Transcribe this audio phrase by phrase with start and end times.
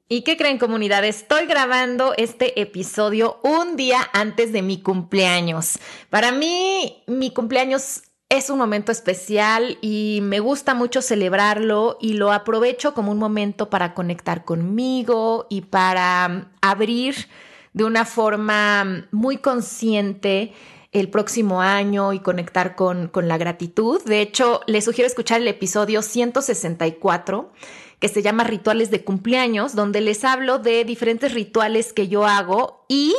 [0.10, 1.06] ¿Y qué creen comunidad?
[1.06, 5.80] Estoy grabando este episodio un día antes de mi cumpleaños.
[6.10, 12.32] Para mí, mi cumpleaños es un momento especial y me gusta mucho celebrarlo y lo
[12.32, 17.28] aprovecho como un momento para conectar conmigo y para abrir
[17.74, 20.54] de una forma muy consciente
[20.94, 24.02] el próximo año y conectar con, con la gratitud.
[24.04, 27.52] De hecho, les sugiero escuchar el episodio 164
[28.00, 32.86] que se llama Rituales de cumpleaños, donde les hablo de diferentes rituales que yo hago
[32.90, 33.16] y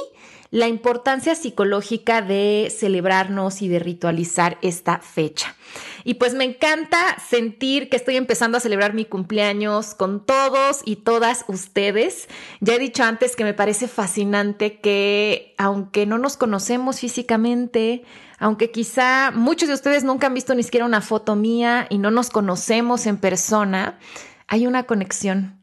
[0.50, 5.56] la importancia psicológica de celebrarnos y de ritualizar esta fecha.
[6.04, 10.96] Y pues me encanta sentir que estoy empezando a celebrar mi cumpleaños con todos y
[10.96, 12.28] todas ustedes.
[12.60, 18.04] Ya he dicho antes que me parece fascinante que aunque no nos conocemos físicamente,
[18.38, 22.10] aunque quizá muchos de ustedes nunca han visto ni siquiera una foto mía y no
[22.10, 23.98] nos conocemos en persona,
[24.46, 25.62] hay una conexión.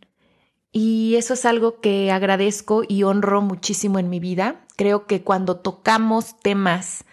[0.71, 4.61] Y eso es algo que agradezco y honro muchísimo en mi vida.
[4.77, 7.03] Creo que cuando tocamos temas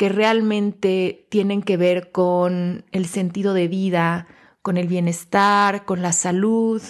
[0.00, 4.28] que realmente tienen que ver con el sentido de vida,
[4.62, 6.80] con el bienestar, con la salud,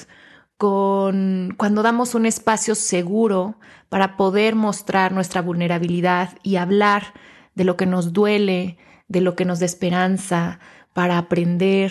[0.56, 7.12] con cuando damos un espacio seguro para poder mostrar nuestra vulnerabilidad y hablar
[7.56, 8.78] de lo que nos duele,
[9.08, 10.60] de lo que nos da esperanza,
[10.92, 11.90] para aprender,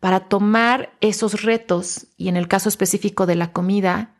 [0.00, 4.17] para tomar esos retos y en el caso específico de la comida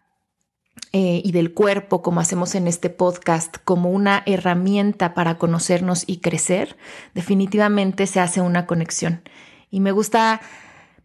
[0.93, 6.19] eh, y del cuerpo, como hacemos en este podcast, como una herramienta para conocernos y
[6.19, 6.77] crecer,
[7.15, 9.22] definitivamente se hace una conexión.
[9.71, 10.41] Y me gusta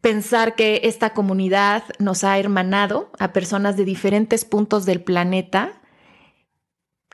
[0.02, 5.82] pensar que esta comunidad nos ha hermanado a personas de diferentes puntos del planeta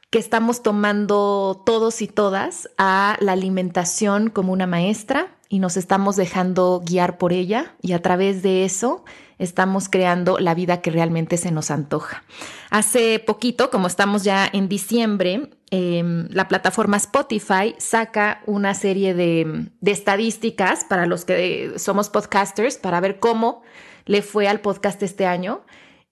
[0.09, 6.16] que estamos tomando todos y todas a la alimentación como una maestra, y nos estamos
[6.16, 9.03] dejando guiar por ella y a través de eso
[9.39, 12.23] estamos creando la vida que realmente se nos antoja.
[12.69, 19.69] Hace poquito, como estamos ya en diciembre, em, la plataforma Spotify saca una serie de,
[19.79, 23.63] de estadísticas para los que somos podcasters para ver cómo
[24.05, 25.61] le fue al podcast este año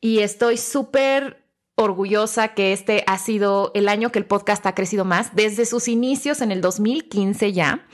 [0.02, 1.44] y estoy súper
[1.76, 5.88] orgullosa que este ha sido el año que el podcast ha crecido más desde sus
[5.88, 7.86] inicios en el 2015 ya.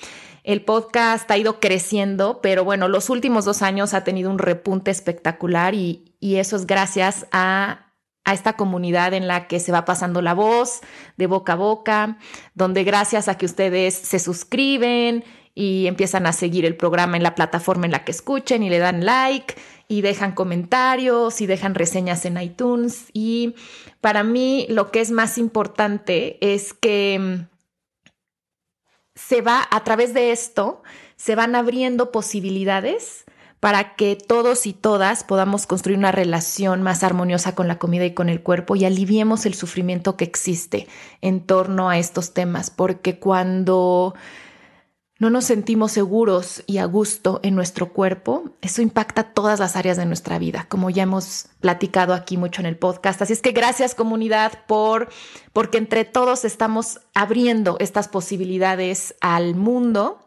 [0.44, 4.92] El podcast ha ido creciendo, pero bueno, los últimos dos años ha tenido un repunte
[4.92, 7.94] espectacular y, eso es gracias a,
[8.24, 10.80] a esta comunidad en la que se va pasando la voz
[11.18, 12.18] de boca a boca,
[12.54, 17.36] donde gracias a que ustedes se suscriben y empiezan a seguir el programa en la
[17.36, 19.56] plataforma en la que escuchen y le dan like
[19.88, 23.06] y dejan comentarios y dejan reseñas en iTunes.
[23.14, 23.56] Y
[24.02, 27.46] para mí lo que es más importante es que
[29.16, 30.84] se va, a través de esto,
[31.16, 33.26] se van abriendo posibilidades
[33.60, 38.14] para que todos y todas podamos construir una relación más armoniosa con la comida y
[38.14, 40.88] con el cuerpo y aliviemos el sufrimiento que existe
[41.22, 44.16] en torno a estos temas, porque cuando
[45.24, 49.96] no nos sentimos seguros y a gusto en nuestro cuerpo, eso impacta todas las áreas
[49.96, 53.22] de nuestra vida, como ya hemos platicado aquí mucho en el podcast.
[53.22, 55.08] Así es que gracias comunidad por
[55.54, 60.20] porque entre todos estamos abriendo estas posibilidades al mundo.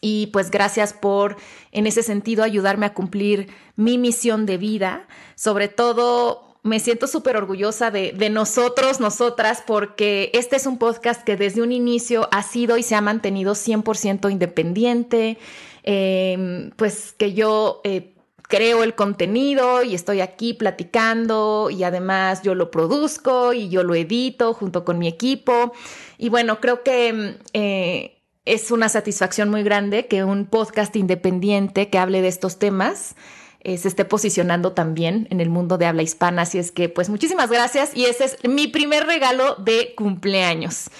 [0.00, 1.36] Y pues gracias por,
[1.70, 7.36] en ese sentido, ayudarme a cumplir mi misión de vida, sobre todo me siento súper
[7.36, 12.76] orgullosa de, nosotros, nosotras, porque este es un podcast que desde un inicio ha sido
[12.78, 15.38] y se ha mantenido 100% independiente,
[15.82, 17.80] em, pues que yo...
[17.84, 18.14] Eh,
[18.50, 23.94] creo el contenido y estoy aquí platicando y además yo lo produzco y yo lo
[23.94, 25.74] edito junto con mi equipo.
[26.16, 31.98] Y bueno, creo que eh, es una satisfacción muy grande que un podcast independiente que
[31.98, 33.14] hable de estos temas
[33.60, 36.42] eh, se esté posicionando también en el mundo de habla hispana.
[36.42, 40.90] Así es que, pues muchísimas gracias y ese es mi primer regalo de cumpleaños.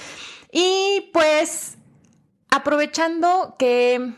[0.50, 1.76] Y pues,
[2.50, 4.12] aprovechando que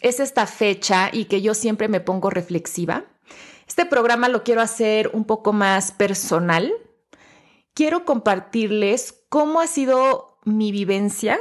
[0.00, 3.04] es esta fecha y que yo siempre me pongo reflexiva,
[3.66, 6.72] este programa lo quiero hacer un poco más personal.
[7.74, 11.38] Quiero compartirles cómo ha sido mi vivencia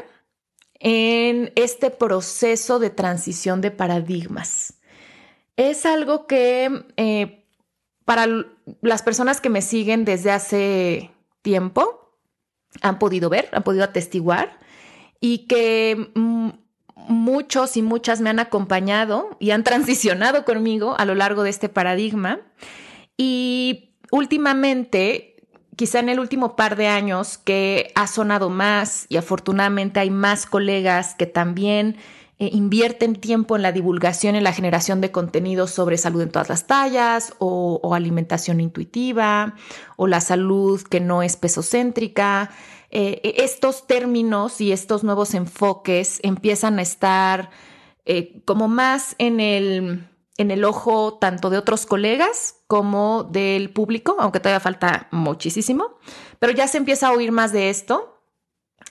[0.80, 4.76] en este proceso de transición de paradigmas
[5.57, 7.44] es algo que eh,
[8.06, 8.27] para
[8.81, 11.12] las personas que me siguen desde hace
[11.42, 12.13] tiempo
[12.81, 14.59] han podido ver, han podido atestiguar
[15.19, 16.12] y que
[16.95, 21.69] muchos y muchas me han acompañado y han transicionado conmigo a lo largo de este
[21.69, 22.39] paradigma.
[23.18, 25.36] Y últimamente,
[25.75, 30.45] quizá en el último par de años, que ha sonado más y afortunadamente hay más
[30.45, 31.98] colegas que también
[32.39, 36.50] eh, invierten tiempo en la divulgación, en la generación de contenidos sobre salud en todas
[36.50, 39.56] las tallas o, alimentación intuitiva
[39.95, 42.51] o la salud que no es pesocéntrica.
[42.92, 47.50] Eh, e, estos términos y estos nuevos enfoques empiezan a estar
[48.06, 50.07] eh, como más en el,
[50.38, 55.98] en el ojo tanto de otros colegas como del público, aunque todavía falta muchísimo,
[56.38, 58.17] pero ya se empieza a oír más de esto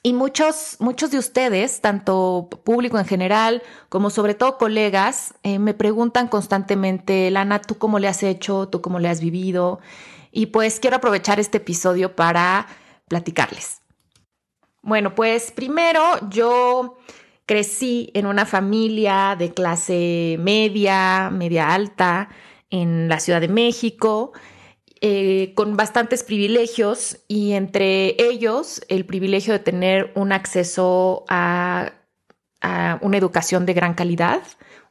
[0.07, 5.75] y muchos, muchos de ustedes, tanto público en general como sobre todo colegas, eh, me
[5.75, 8.69] preguntan constantemente, Lana, ¿tú cómo le has hecho?
[8.69, 9.81] ¿Tú cómo le has vivido?
[10.31, 12.69] Y pues quiero aprovechar este episodio para
[13.09, 13.83] platicarles.
[14.81, 16.01] Bueno, pues primero
[16.31, 16.99] yo
[17.45, 22.29] crecí en una familia de clase media, media alta,
[22.71, 24.35] en la Ciudad de México.
[25.09, 31.93] Eh, con bastantes privilegios y entre ellos el privilegio de tener un acceso a,
[33.01, 34.43] una educación de gran calidad,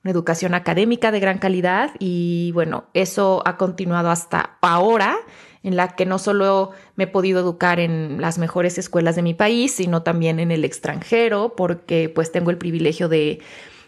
[0.06, 5.18] una educación académica de gran calidad y bueno, eso ha continuado hasta ahora
[5.64, 9.34] en la que no solo me he podido educar en las mejores escuelas de mi
[9.34, 13.42] país, sino también en el extranjero, porque pues tengo el privilegio de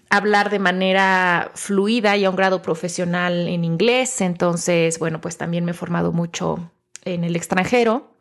[0.09, 4.21] hablar de manera fluida y a un grado profesional en inglés.
[4.21, 6.71] Entonces, bueno, pues también me he formado mucho
[7.03, 8.11] en el extranjero.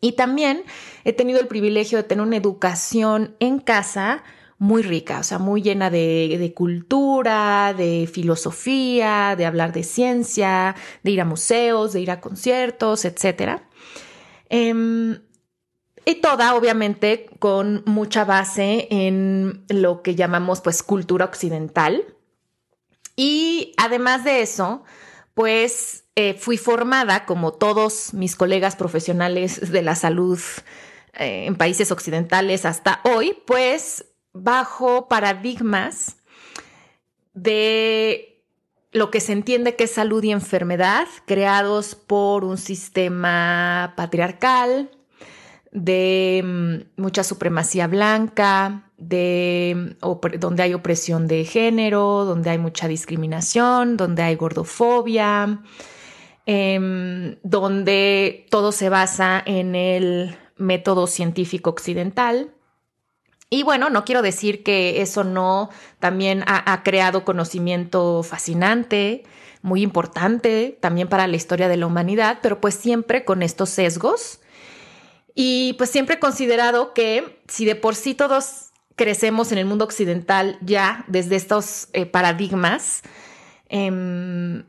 [0.00, 0.64] Y también
[1.04, 4.24] he tenido el privilegio de tener una educación en casa
[4.58, 11.10] muy rica, o sea, muy llena de, cultura, de filosofía, de hablar de ciencia, de
[11.10, 13.62] ir a museos, de ir a conciertos, etc.
[16.04, 22.04] Y toda, obviamente, con mucha base en lo que llamamos pues cultura occidental.
[23.14, 24.82] Y además de eso,
[25.34, 30.40] pues eh, fui formada, como todos mis colegas profesionales de la salud
[31.14, 36.16] eh, en países occidentales hasta hoy, pues bajo paradigmas
[37.34, 38.44] de
[38.92, 44.90] lo que se entiende que es salud y enfermedad, creados por un sistema patriarcal,
[45.72, 49.96] de mm, mucha supremacía blanca, de
[50.38, 55.60] donde hay opresión de género, donde hay mucha discriminación, donde hay gordofobia,
[56.46, 62.50] em, donde todo se basa en el método científico occidental.
[63.48, 69.24] Y bueno, no quiero decir que eso no también ha creado conocimiento fascinante,
[69.60, 74.40] muy importante también para la historia de la humanidad, pero pues siempre con estos sesgos
[75.34, 79.84] y pues siempre he considerado que si de por sí todos crecemos en el mundo
[79.84, 83.02] occidental ya desde estos eh, paradigmas,
[83.68, 84.64] em,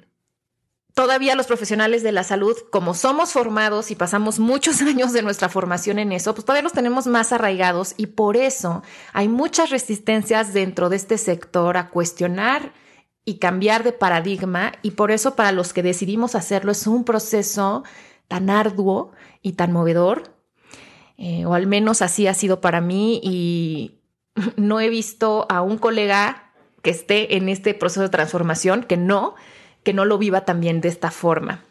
[0.93, 5.49] todavía los profesionales de la salud, como somos formados y pasamos muchos años de nuestra
[5.49, 10.53] formación en eso, pues todavía los tenemos más arraigados y por eso hay muchas resistencias
[10.53, 12.73] dentro de este sector a cuestionar
[13.25, 17.83] y cambiar de paradigma y por eso para los que decidimos hacerlo es un proceso
[18.27, 20.33] tan arduo y tan movedor
[21.25, 24.01] eh, o al menos así ha sido para mí y
[24.57, 26.51] no he visto a un colega
[26.81, 29.35] que esté en este proceso de transformación que no,
[29.83, 31.63] que no lo viva también de esta forma.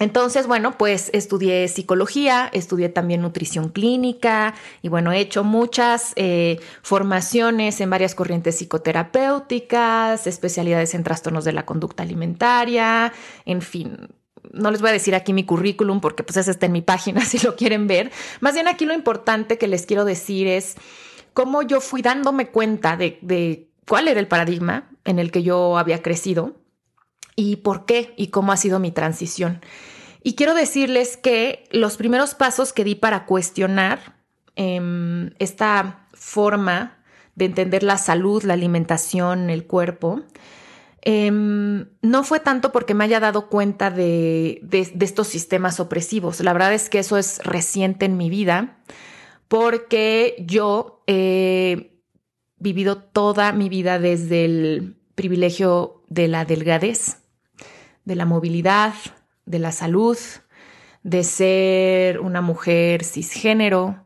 [0.00, 6.58] Entonces, bueno, pues estudié psicología, estudié también nutrición clínica y bueno, he hecho muchas eh,
[6.82, 13.12] formaciones en varias corrientes psicoterapéuticas, especialidades en trastornos de la conducta alimentaria,
[13.44, 14.08] en fin,
[14.52, 17.20] no les voy a decir aquí mi currículum porque pues ese está en mi página
[17.24, 18.10] si lo quieren ver.
[18.40, 20.76] Más bien aquí lo importante que les quiero decir es
[21.32, 26.02] cómo yo fui dándome cuenta de, cuál era el paradigma en el que yo había
[26.02, 26.56] crecido
[27.36, 29.60] y por qué y cómo ha sido mi transición.
[30.22, 34.16] Y quiero decirles que los primeros pasos que di para cuestionar
[34.54, 36.98] em, esta forma
[37.34, 40.22] de entender la salud, la alimentación, el cuerpo,
[41.02, 44.62] em, no fue tanto porque me haya dado cuenta de,
[45.00, 46.40] estos sistemas opresivos.
[46.40, 48.78] La verdad es que eso es reciente en mi vida
[49.48, 52.00] porque yo he
[52.58, 57.18] vivido toda mi vida desde el privilegio de la delgadez,
[58.04, 58.94] de la movilidad,
[59.46, 60.18] de la salud,
[61.02, 64.04] de ser una mujer cisgénero,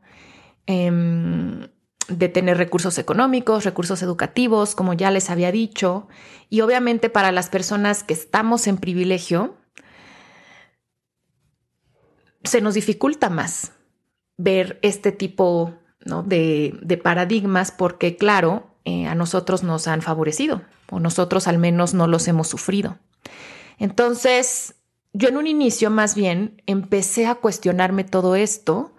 [0.67, 1.69] em,
[2.08, 6.08] de tener recursos económicos, recursos educativos, como ya les había dicho,
[6.50, 9.56] y obviamente para las personas que estamos en privilegio,
[12.44, 13.73] se nos dificulta más
[14.37, 21.49] ver este tipo de, paradigmas porque, claro, eh, a nosotros nos han favorecido o nosotros
[21.49, 22.99] al menos no los hemos sufrido.
[23.78, 24.75] Entonces,
[25.12, 28.94] yo en un inicio más bien empecé a cuestionarme todo esto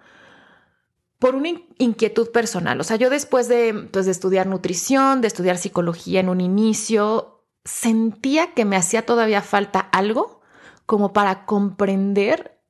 [1.26, 2.80] por una inquietud personal.
[2.80, 7.44] O sea, yo después de, pues, de estudiar nutrición, de estudiar psicología en un inicio,
[7.64, 10.42] sentía que me hacía todavía falta algo
[10.86, 12.62] como para comprender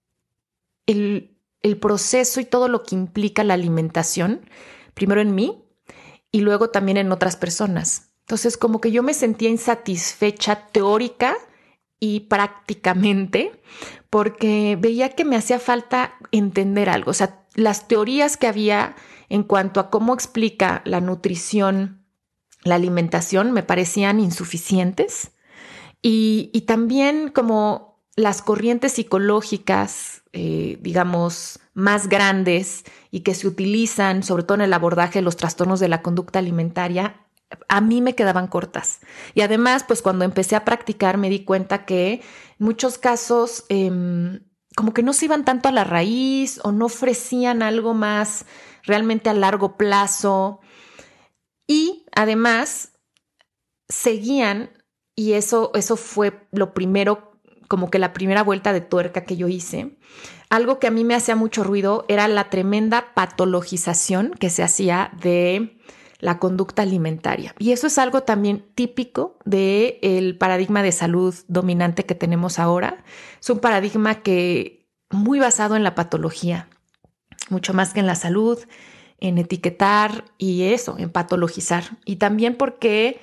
[0.86, 4.50] el, el proceso y todo lo que implica la alimentación,
[4.94, 5.66] primero en mí
[6.32, 8.14] y luego también en otras personas.
[8.22, 11.36] Entonces, como que yo me sentía insatisfecha teórica
[12.00, 13.52] y prácticamente
[14.10, 17.12] porque veía que me hacía falta entender algo.
[17.12, 18.96] O sea, las teorías que había
[19.30, 22.06] en cuanto a cómo explica la nutrición,
[22.64, 25.32] la alimentación, me parecían insuficientes.
[26.02, 34.44] Y, también como las corrientes psicológicas, eh, digamos, más grandes y que se utilizan sobre
[34.44, 37.26] todo en el abordaje de los trastornos de la conducta alimentaria,
[37.68, 39.00] a mí me quedaban cortas.
[39.34, 42.22] Y además, pues cuando empecé a practicar me di cuenta que en
[42.60, 44.42] muchos casos em,
[44.76, 48.46] como que no se iban tanto a la raíz o no ofrecían algo más
[48.84, 50.60] realmente a largo plazo.
[51.68, 52.92] Y además
[53.88, 54.72] seguían,
[55.16, 59.48] y eso, eso fue lo primero, como que la primera vuelta de tuerca que yo
[59.48, 59.98] hice,
[60.50, 65.12] algo que a mí me hacía mucho ruido era la tremenda patologización que se hacía
[65.22, 65.80] de
[66.26, 67.54] la conducta alimentaria.
[67.60, 73.04] Y eso es algo también típico del el paradigma de salud dominante que tenemos ahora.
[73.40, 76.68] Es un paradigma que muy basado en la patología,
[77.52, 78.58] mucho más que en la salud,
[79.20, 81.84] en etiquetar y eso, en patologizar.
[82.06, 83.22] Y también porque,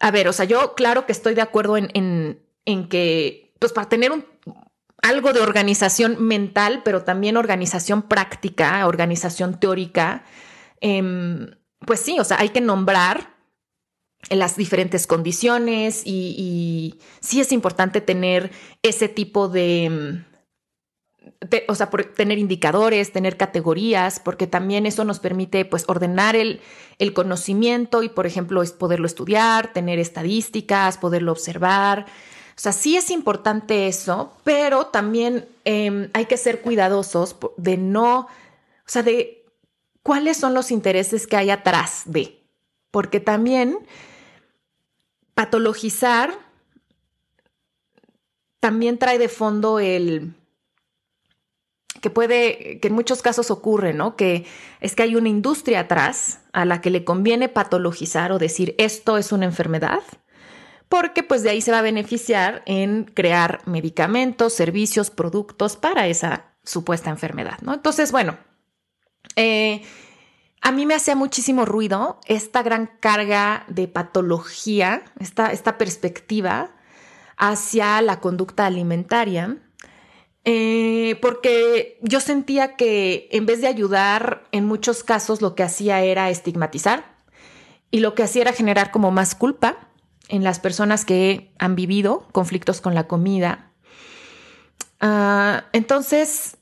[0.00, 1.90] a ver, o sea, yo claro que estoy de acuerdo en,
[2.64, 4.24] en, que, pues para tener un,
[5.02, 10.24] algo de organización mental, pero también organización práctica, organización teórica,
[10.80, 11.50] eh,
[11.86, 13.36] pues sí, o sea, hay que nombrar
[14.30, 18.50] las diferentes condiciones y, sí es importante tener
[18.82, 20.24] ese tipo de,
[21.68, 26.60] o sea, tener indicadores, tener categorías, porque también eso nos permite pues ordenar el,
[26.98, 32.06] el conocimiento y, por ejemplo, poderlo estudiar, tener estadísticas, poderlo observar.
[32.56, 38.20] O sea, sí es importante eso, pero también em, hay que ser cuidadosos de no,
[38.20, 38.28] o
[38.86, 39.45] sea, de
[40.06, 42.40] cuáles son los intereses que hay atrás de.
[42.92, 43.76] Porque también
[45.34, 46.32] patologizar
[48.60, 50.34] también trae de fondo el
[52.00, 54.14] que puede, que en muchos casos ocurre, ¿no?
[54.14, 54.46] Que
[54.80, 59.18] es que hay una industria atrás a la que le conviene patologizar o decir esto
[59.18, 60.02] es una enfermedad,
[60.88, 66.54] porque pues de ahí se va a beneficiar en crear medicamentos, servicios, productos para esa
[66.62, 67.74] supuesta enfermedad, ¿no?
[67.74, 68.38] Entonces, bueno,
[69.34, 69.82] eh,
[70.60, 76.70] a mí me hacía muchísimo ruido esta gran carga de patología, esta, esta perspectiva
[77.36, 79.58] hacia la conducta alimentaria,
[80.44, 86.02] eh, porque yo sentía que en vez de ayudar, en muchos casos lo que hacía
[86.02, 87.16] era estigmatizar
[87.90, 89.76] y lo que hacía era generar como más culpa
[90.28, 93.70] en las personas que han vivido conflictos con la comida.
[95.00, 96.55] Ah, entonces,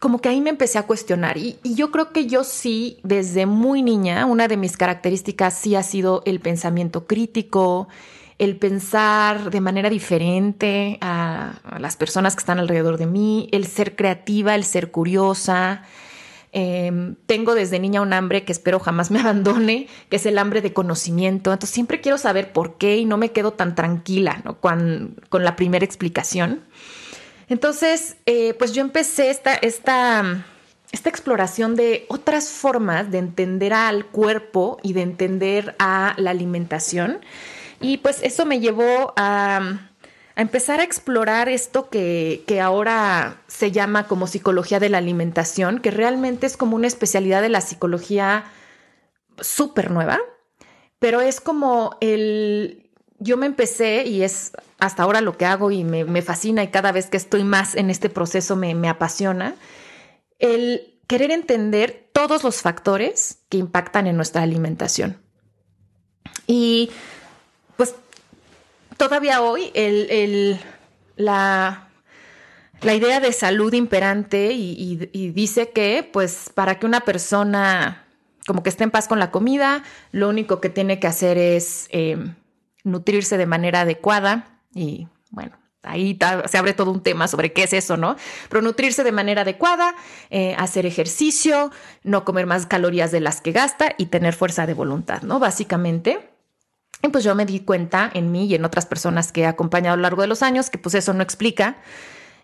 [0.00, 3.82] como que ahí me empecé a cuestionar y, yo creo que yo sí, desde muy
[3.82, 7.86] niña, una de mis características sí ha sido el pensamiento crítico,
[8.38, 13.94] el pensar de manera diferente a, las personas que están alrededor de mí, el ser
[13.94, 15.82] creativa, el ser curiosa.
[16.52, 20.62] Em, tengo desde niña un hambre que espero jamás me abandone, que es el hambre
[20.62, 21.52] de conocimiento.
[21.52, 25.56] Entonces siempre quiero saber por qué y no me quedo tan tranquila con, con la
[25.56, 26.62] primera explicación.
[27.50, 30.46] Entonces, eh, pues yo empecé esta, esta,
[30.92, 37.18] esta exploración de otras formas de entender al cuerpo y de entender a la alimentación.
[37.80, 39.90] Y pues eso me llevó a,
[40.36, 45.90] empezar a explorar esto que, que, ahora se llama como psicología de la alimentación, que
[45.90, 48.44] realmente es como una especialidad de la psicología
[49.40, 50.20] súper nueva,
[51.00, 52.89] pero es como el...
[53.20, 56.90] Yo me empecé y es hasta ahora lo que hago y me, fascina y cada
[56.90, 59.54] vez que estoy más en este proceso me, me apasiona,
[60.38, 65.20] el querer entender todos los factores que impactan en nuestra alimentación.
[66.46, 66.90] Y
[67.76, 67.94] pues
[68.96, 70.58] todavía hoy el,
[71.16, 71.88] la,
[72.80, 74.96] la, idea de salud imperante y,
[75.32, 78.06] dice que pues para que una persona
[78.46, 81.88] como que esté en paz con la comida, lo único que tiene que hacer es
[81.90, 82.18] eh,
[82.84, 87.72] nutrirse de manera adecuada, y bueno, ahí se abre todo un tema sobre qué es
[87.72, 88.16] eso, ¿no?
[88.48, 89.94] Pero nutrirse de manera adecuada,
[90.30, 91.70] eh, hacer ejercicio,
[92.02, 95.38] no comer más calorías de las que gasta y tener fuerza de voluntad, ¿no?
[95.38, 96.30] Básicamente.
[97.02, 99.94] Y pues yo me di cuenta en mí y en otras personas que he acompañado
[99.94, 101.78] a lo largo de los años que pues eso no explica.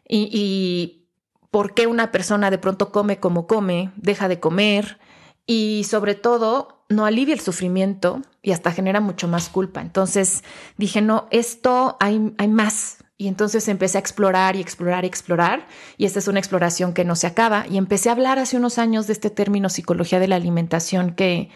[0.09, 1.07] Y, y
[1.51, 4.99] por qué una persona de pronto come como come, deja de comer
[5.47, 9.81] y sobre todo no alivia el sufrimiento y hasta genera mucho más culpa.
[9.81, 10.45] Entonces
[10.77, 12.99] dije, no, esto hay, hay más.
[13.19, 15.67] Y entonces empecé a explorar y explorar y explorar.
[15.97, 17.67] Y esta es una exploración que no se acaba.
[17.69, 21.49] Y empecé a hablar hace unos años de este término psicología de la alimentación que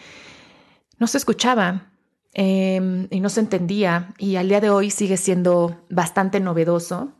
[0.97, 1.91] no se escuchaba
[2.33, 4.13] em, y no se entendía.
[4.17, 7.13] Y al día de hoy sigue siendo bastante novedoso.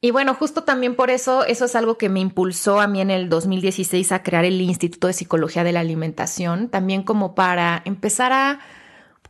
[0.00, 3.10] Y bueno, justo también por eso, eso es algo que me impulsó a mí en
[3.10, 8.32] el 2016 a crear el Instituto de Psicología de la Alimentación, también como para empezar
[8.32, 8.60] a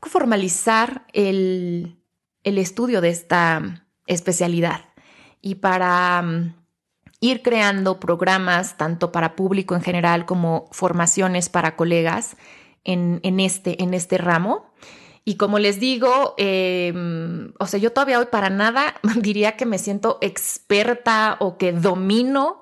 [0.02, 1.96] formalizar el,
[2.44, 4.84] el estudio de esta especialidad
[5.40, 6.54] y para mm,
[7.20, 12.36] ir creando programas tanto para público en general como formaciones para colegas
[12.84, 14.67] en, en, este, en este ramo.
[15.28, 19.76] Y como les digo, em, o sea, yo todavía hoy para nada diría que me
[19.76, 22.60] siento experta o que domino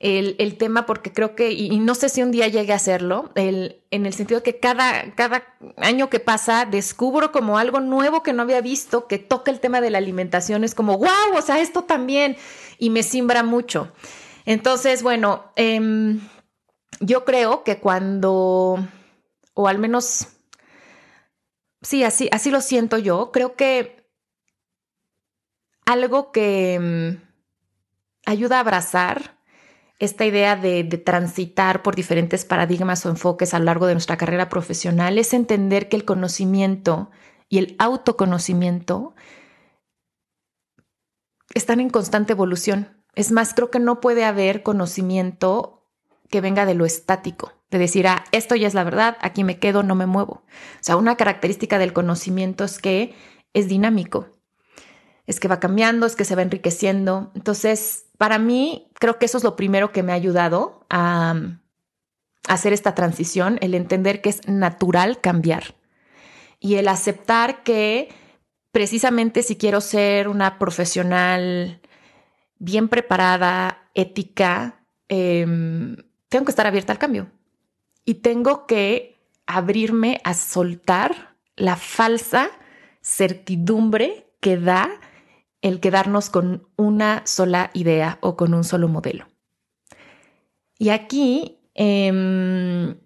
[0.00, 3.84] el, tema porque creo que, y, no sé si un día llegue a hacerlo, el,
[3.92, 5.44] en el sentido que cada, cada
[5.76, 9.80] año que pasa descubro como algo nuevo que no había visto, que toca el tema
[9.80, 12.36] de la alimentación, es como, wow, o sea, esto también,
[12.80, 13.92] y me simbra mucho.
[14.44, 16.18] Entonces, bueno, em,
[16.98, 18.84] yo creo que cuando,
[19.54, 20.26] o al menos
[21.82, 23.30] sí, así, así lo siento yo.
[23.32, 24.08] Creo que
[25.84, 27.28] algo que mm,
[28.26, 29.38] ayuda a abrazar
[29.98, 34.48] esta idea de, transitar por diferentes paradigmas o enfoques a lo largo de nuestra carrera
[34.48, 37.10] profesional es entender que el conocimiento
[37.48, 39.14] y el autoconocimiento
[41.54, 43.02] están en constante evolución.
[43.14, 45.88] Es más, creo que no puede haber conocimiento
[46.30, 49.58] que venga de lo estático de decir, ah, esto ya es la verdad, aquí me
[49.58, 50.42] quedo, no me muevo.
[50.42, 53.14] O sea, una característica del conocimiento es que
[53.52, 54.28] es dinámico,
[55.26, 57.30] es que va cambiando, es que se va enriqueciendo.
[57.34, 61.34] Entonces, para mí, creo que eso es lo primero que me ha ayudado a,
[62.48, 65.74] hacer esta transición, el entender que es natural cambiar
[66.58, 68.08] y el aceptar que
[68.72, 71.82] precisamente si quiero ser una profesional
[72.58, 75.96] bien preparada, ética, em,
[76.30, 77.30] tengo que estar abierta al cambio
[78.08, 82.48] y tengo que abrirme a soltar la falsa
[83.02, 84.88] certidumbre que da
[85.60, 89.26] el quedarnos con una sola idea o con un solo modelo.
[90.78, 92.98] Y aquí em,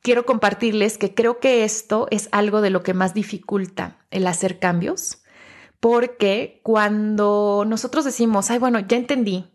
[0.00, 4.58] quiero compartirles que creo que esto es algo de lo que más dificulta el hacer
[4.58, 5.22] cambios,
[5.78, 9.51] porque cuando nosotros decimos, ay, bueno, ya entendí,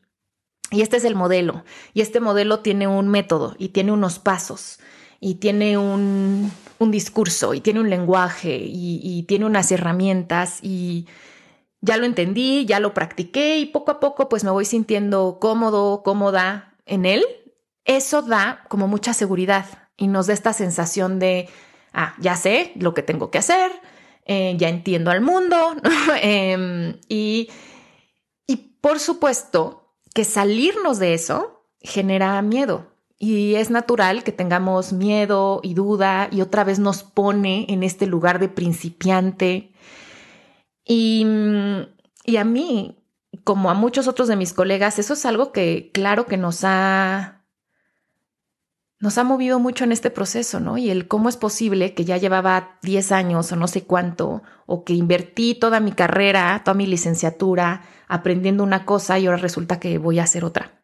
[0.71, 1.63] y este es el modelo.
[1.93, 4.79] Y este modelo tiene un método y tiene unos pasos
[5.19, 11.07] y tiene un, discurso y tiene un lenguaje y, tiene unas herramientas y
[11.81, 16.03] ya lo entendí, ya lo practiqué y poco a poco pues me voy sintiendo cómodo,
[16.03, 17.23] cómoda en él.
[17.85, 21.49] Eso da como mucha seguridad y nos da esta sensación de,
[21.93, 23.71] ah, ya sé lo que tengo que hacer,
[24.25, 25.75] eh, ya entiendo al mundo
[26.21, 27.49] em, y,
[28.45, 29.86] y por supuesto
[30.17, 32.87] que salirnos de eso genera miedo.
[33.19, 38.07] Y es natural que tengamos miedo y duda y otra vez nos pone en este
[38.07, 39.73] lugar de principiante.
[40.83, 41.23] Y,
[42.25, 42.97] y a mí,
[43.43, 47.36] como a muchos otros de mis colegas, eso es algo que claro que nos ha
[48.99, 50.77] nos ha movido mucho en este proceso, ¿no?
[50.77, 54.83] Y el cómo es posible que ya llevaba 10 años o no sé cuánto, o
[54.83, 59.97] que invertí toda mi carrera, toda mi licenciatura aprendiendo una cosa y ahora resulta que
[59.97, 60.83] voy a hacer otra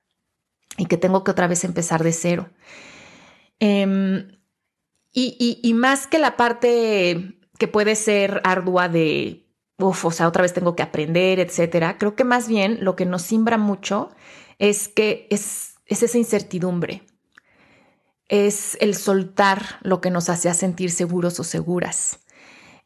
[0.77, 2.49] y que tengo que otra vez empezar de cero.
[3.59, 4.39] Em,
[5.11, 9.47] y, más que la parte que puede ser ardua de,
[9.79, 13.05] uff, o sea, otra vez tengo que aprender, etcétera, creo que más bien lo que
[13.05, 14.09] nos simbra mucho
[14.59, 17.03] es que es esa incertidumbre
[18.33, 22.17] es el soltar lo que nos hace sentir seguros o seguras.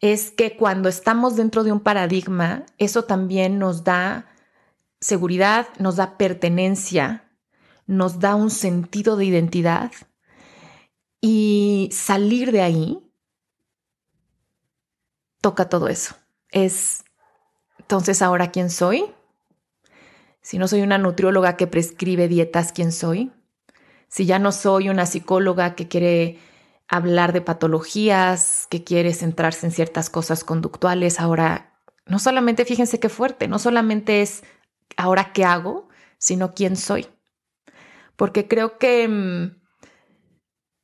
[0.01, 4.25] Es que cuando estamos dentro de un paradigma, eso también nos da
[4.99, 7.31] seguridad, nos da pertenencia,
[7.85, 9.93] nos da un sentido de identidad
[11.21, 12.99] y salir de ahí
[15.39, 16.15] toca todo eso.
[16.51, 17.05] Es
[17.79, 19.05] entonces ahora quién soy.
[20.41, 23.31] Si no soy una nutrióloga que prescribe dietas, ¿quién soy?
[24.07, 26.39] Si ya no soy una psicóloga que quiere
[26.87, 33.09] hablar de patologías, que quiere centrarse en ciertas cosas conductuales, ahora no solamente, fíjense qué
[33.09, 34.43] fuerte, no solamente es
[34.95, 37.07] ahora qué hago, sino quién soy.
[38.15, 39.57] Porque creo que mm,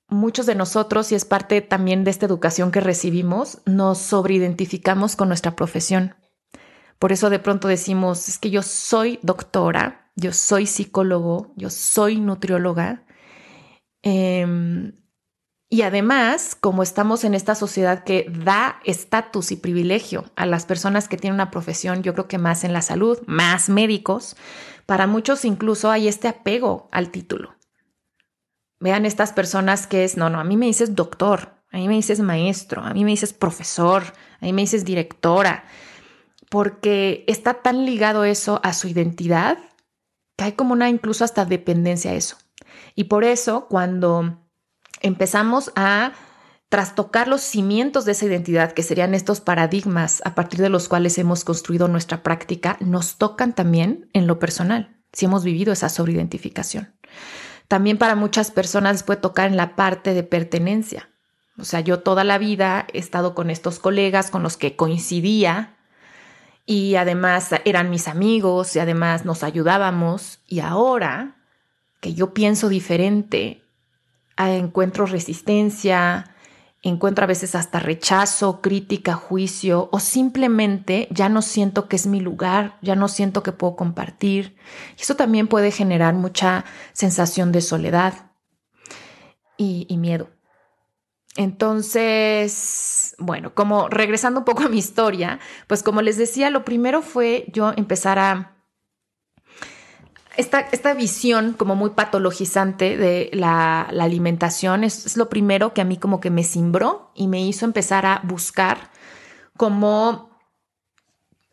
[0.10, 5.30] muchos de nosotros, y es parte también de esta educación que recibimos, nos sobreidentificamos con
[5.30, 6.16] nuestra profesión.
[7.00, 12.20] Por eso de pronto decimos, es que yo soy doctora, yo soy psicólogo, yo soy
[12.20, 13.03] nutrióloga,
[14.04, 14.94] Em,
[15.70, 21.08] y además, como estamos en esta sociedad que da estatus y privilegio a las personas
[21.08, 24.36] que tienen una profesión, yo creo que más en la salud, más médicos,
[24.86, 27.56] para muchos incluso hay este apego al título.
[28.80, 31.96] Vean estas personas que es, no, no, a mí me dices doctor, a mí me
[31.96, 34.04] dices maestro, a mí me dices profesor,
[34.40, 35.64] a mí me dices directora,
[36.50, 39.58] porque está tan ligado eso a su identidad
[40.38, 42.38] que hay como una incluso hasta dependencia a eso.
[42.96, 44.40] Y por eso cuando
[45.02, 46.14] empezamos a
[46.70, 51.20] trastocar los cimientos de esa identidad, que serían estos paradigmas a partir de los cuales
[51.20, 56.96] hemos construido nuestra práctica, nos tocan también en lo personal, si hemos vivido esa sobreidentificación.
[57.68, 61.10] También para muchas personas puede tocar en la parte de pertenencia.
[61.60, 65.78] O sea, yo toda la vida he estado con estos colegas con los que coincidía
[66.66, 71.36] y además eran mis amigos y además nos ayudábamos y ahora
[72.04, 73.64] que yo pienso diferente,
[74.36, 76.36] ah, encuentro resistencia,
[76.82, 82.20] encuentro a veces hasta rechazo, crítica, juicio, o simplemente ya no siento que es mi
[82.20, 84.58] lugar, ya no siento que puedo compartir.
[85.00, 88.32] Eso también puede generar mucha sensación de soledad
[89.56, 90.30] y, y miedo.
[91.38, 97.02] Entonces, bueno, como regresando un poco a mi historia, pues como les decía, lo primero
[97.02, 98.58] fue yo empezar a
[100.36, 105.98] esta, esta, visión como muy patologizante de la, alimentación es, lo primero que a mí
[105.98, 108.92] como que me cimbró y me hizo empezar a buscar
[109.58, 110.32] como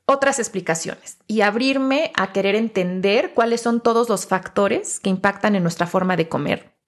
[0.07, 5.63] otras explicaciones y abrirme a querer entender cuáles son todos los factores que impactan en
[5.63, 6.80] nuestra forma de comer.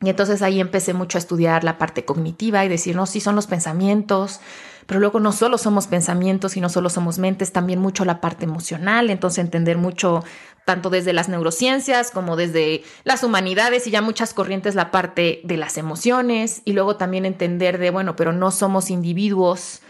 [0.00, 3.34] Y entonces ahí empecé mucho a estudiar la parte cognitiva y decir, no, sí son
[3.34, 4.40] los pensamientos,
[4.86, 8.44] pero luego no solo somos pensamientos y no solo somos mentes, también mucho la parte
[8.44, 10.24] emocional, entonces entender mucho
[10.64, 15.56] tanto desde las neurociencias como desde las humanidades y ya muchas corrientes la parte de
[15.56, 16.60] las emociones.
[16.64, 19.80] Y luego también entender de, bueno, pero no somos individuos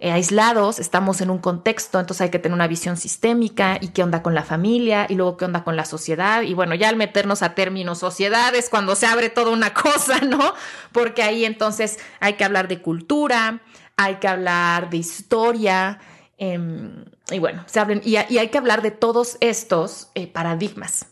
[0.00, 4.02] eh, aislados, estamos en un contexto, entonces hay que tener una visión sistémica y qué
[4.02, 6.42] onda con la familia y luego qué onda con la sociedad.
[6.42, 10.54] Y bueno, ya al meternos a términos sociedades, cuando se abre toda una cosa, ¿no?
[10.92, 13.60] Porque ahí entonces hay que hablar de cultura,
[13.96, 15.98] hay que hablar de historia,
[16.38, 21.06] Em, y bueno, se hablen, y, hay que hablar de todos estos eh, paradigmas.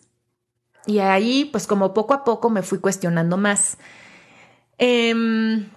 [0.87, 3.77] Y ahí, pues como poco a poco me fui cuestionando más.
[4.79, 5.69] Em,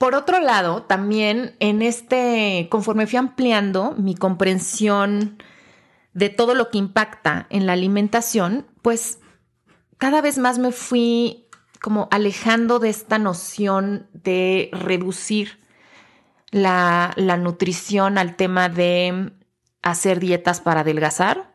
[0.00, 5.36] por otro lado, también en este, conforme fui ampliando mi comprensión
[6.14, 9.18] de todo lo que impacta en la alimentación, pues
[9.98, 11.48] cada vez más me fui
[11.82, 15.60] como alejando de esta noción de reducir
[16.50, 19.34] la, nutrición al tema de
[19.82, 21.54] hacer dietas para adelgazar.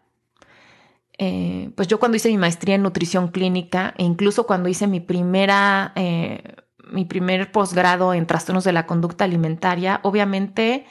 [1.18, 5.00] Eh, pues yo cuando hice mi maestría en nutrición clínica e incluso cuando hice mi
[5.00, 6.58] primera, eh,
[6.92, 10.86] mi primer posgrado en trastornos de la conducta alimentaria, obviamente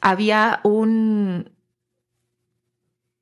[0.00, 1.50] había un,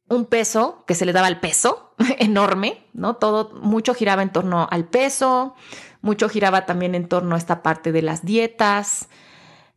[0.08, 3.16] un peso que se le daba al peso enorme, ¿no?
[3.16, 5.54] Todo, mucho giraba en torno al peso,
[6.02, 9.08] mucho giraba también en torno a esta parte de las dietas,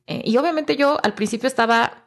[0.07, 2.05] eh, y obviamente yo al principio estaba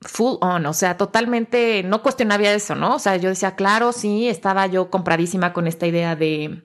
[0.00, 2.96] full on, o sea, totalmente no cuestionaba eso, ¿no?
[2.96, 6.64] O sea, yo decía, claro, sí, estaba yo compradísima con esta idea de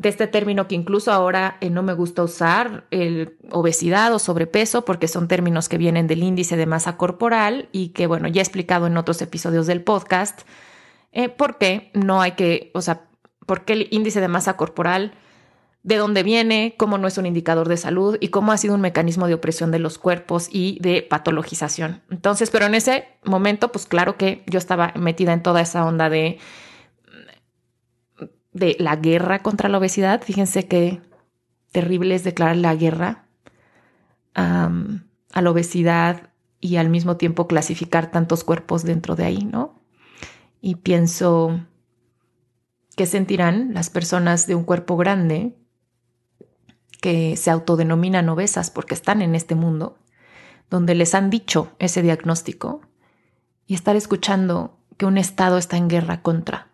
[0.00, 4.86] de este término que incluso ahora eh, no me gusta usar, el obesidad o sobrepeso,
[4.86, 8.42] porque son términos que vienen del índice de masa corporal y que, bueno, ya he
[8.42, 10.40] explicado en otros episodios del podcast,
[11.12, 13.02] eh, por qué no hay que, o sea,
[13.44, 15.12] por qué el índice de masa corporal,
[15.82, 18.80] de dónde viene, cómo no es un indicador de salud y cómo ha sido un
[18.80, 22.00] mecanismo de opresión de los cuerpos y de patologización.
[22.10, 26.08] Entonces, pero en ese momento, pues claro que yo estaba metida en toda esa onda
[26.08, 26.38] de
[28.52, 30.22] de la guerra contra la obesidad.
[30.22, 31.00] Fíjense qué
[31.72, 33.26] terrible es declarar la guerra
[34.34, 39.80] a la obesidad y al mismo tiempo clasificar tantos cuerpos dentro de ahí, ¿no?
[40.60, 41.60] Y pienso,
[42.96, 45.56] ¿qué sentirán las personas de un cuerpo grande
[47.00, 49.98] que se autodenominan obesas porque están en este mundo,
[50.68, 52.82] donde les han dicho ese diagnóstico
[53.66, 56.69] y estar escuchando que un Estado está en guerra contra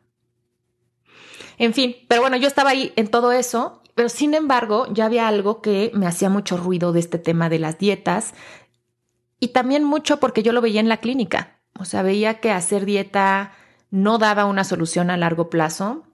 [1.59, 5.27] en fin, pero bueno, yo estaba ahí en todo eso, pero sin embargo, ya había
[5.29, 8.35] algo que me hacía mucho ruido de este tema de las dietas
[9.41, 11.61] y también mucho porque yo lo veía en la clínica.
[11.79, 13.53] O sea, veía que hacer dieta
[13.91, 16.05] no daba una solución a largo plazo.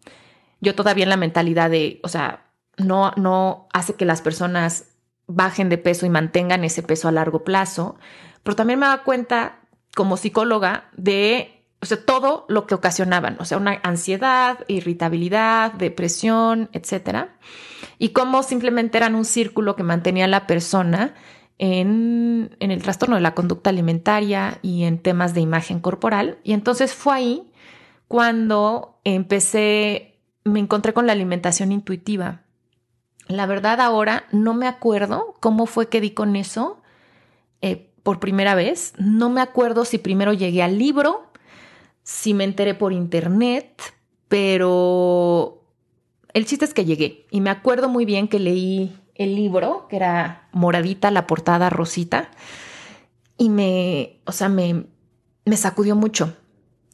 [0.61, 4.87] Yo todavía en la mentalidad de, o sea, no, no hace que las personas
[5.27, 7.97] bajen de peso y mantengan ese peso a largo plazo,
[8.43, 9.61] pero también me daba cuenta
[9.95, 16.71] como psicóloga de o sea, todo lo que ocasionaban, o sea, una ansiedad, irritabilidad, depresión,
[16.73, 17.37] etcétera.
[17.99, 21.15] Y cómo simplemente eran un círculo que mantenía a la persona
[21.59, 26.39] en, en, el trastorno de la conducta alimentaria y en temas de imagen corporal.
[26.45, 27.53] Y entonces fue ahí
[28.07, 32.43] cuando empecé, me encontré con la alimentación intuitiva.
[33.27, 36.81] La verdad ahora no me acuerdo cómo fue que di con eso
[37.61, 38.95] eh, por primera vez.
[38.99, 41.32] No me acuerdo si primero llegué al libro
[42.03, 43.81] si me enteré por internet,
[44.29, 45.63] pero
[46.33, 49.97] el chiste es que llegué y me acuerdo muy bien que leí el libro, que
[49.97, 52.31] era moradita, la portada rosita,
[53.37, 54.87] y me, o sea, me,
[55.45, 56.37] me sacudió mucho.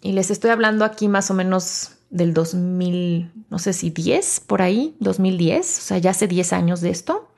[0.00, 4.62] Y les estoy hablando aquí más o menos del 2000, no sé si 10, por
[4.62, 7.28] ahí, 2010, o sea, ya hace 10 años de esto.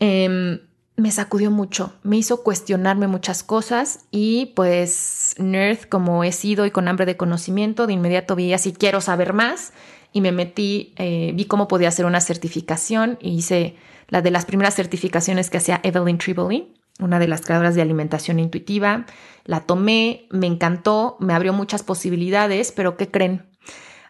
[0.00, 0.60] Eh,
[0.98, 6.72] me sacudió mucho, me hizo cuestionarme muchas cosas y pues nerd como he sido y
[6.72, 9.72] con hambre de conocimiento, de inmediato vi así quiero saber más
[10.12, 13.76] y me metí, eh, vi cómo podía hacer una certificación y hice
[14.08, 18.40] la de las primeras certificaciones que hacía Evelyn Triboli, una de las creadoras de alimentación
[18.40, 19.06] intuitiva.
[19.44, 23.46] La tomé, me encantó, me abrió muchas posibilidades, pero ¿qué creen?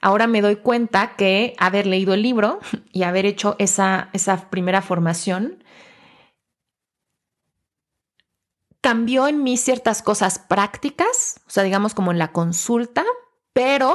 [0.00, 2.60] Ahora me doy cuenta que haber leído el libro
[2.92, 5.62] y haber hecho esa, esa primera formación,
[8.88, 13.04] cambió en mí ciertas cosas prácticas, o sea, digamos como en la consulta,
[13.52, 13.94] pero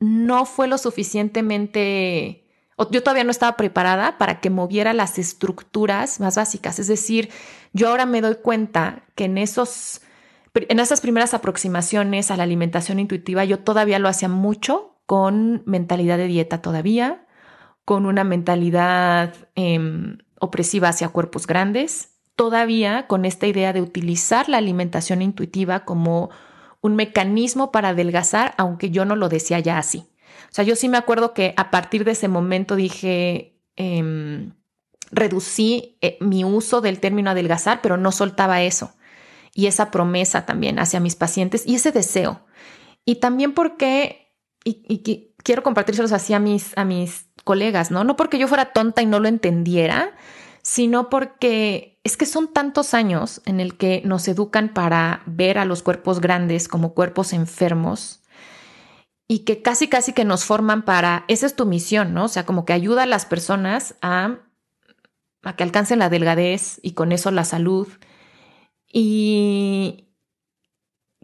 [0.00, 2.48] no fue lo suficientemente,
[2.90, 6.78] yo todavía no estaba preparada para que moviera las estructuras más básicas.
[6.78, 7.28] Es decir,
[7.74, 10.00] yo ahora me doy cuenta que en esos,
[10.54, 16.16] en esas primeras aproximaciones a la alimentación intuitiva, yo todavía lo hacía mucho con mentalidad
[16.16, 17.26] de dieta todavía,
[17.84, 24.58] con una mentalidad em, opresiva hacia cuerpos grandes todavía con esta idea de utilizar la
[24.58, 26.30] alimentación intuitiva como
[26.82, 30.06] un mecanismo para adelgazar, aunque yo no lo decía ya así.
[30.50, 34.52] O sea, yo sí me acuerdo que a partir de ese momento dije, em,
[35.10, 38.94] reducí eh, mi uso del término adelgazar, pero no soltaba eso.
[39.54, 42.40] Y esa promesa también hacia mis pacientes y ese deseo.
[43.04, 48.04] Y también porque, y, quiero compartírselos así a mis, a mis colegas, ¿no?
[48.04, 50.14] No porque yo fuera tonta y no lo entendiera,
[50.62, 55.64] sino porque es que son tantos años en el que nos educan para ver a
[55.64, 58.22] los cuerpos grandes como cuerpos enfermos
[59.26, 62.26] y que casi casi que nos forman para, esa es tu misión, ¿no?
[62.26, 64.36] O sea, como que ayuda a las personas a,
[65.42, 67.88] a que alcancen la delgadez y con eso la salud
[68.86, 70.06] y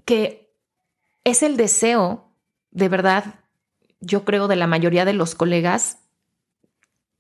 [0.05, 0.53] que
[1.23, 2.35] es el deseo,
[2.73, 3.37] de verdad,
[4.01, 5.99] yo creo, de la mayoría de los colegas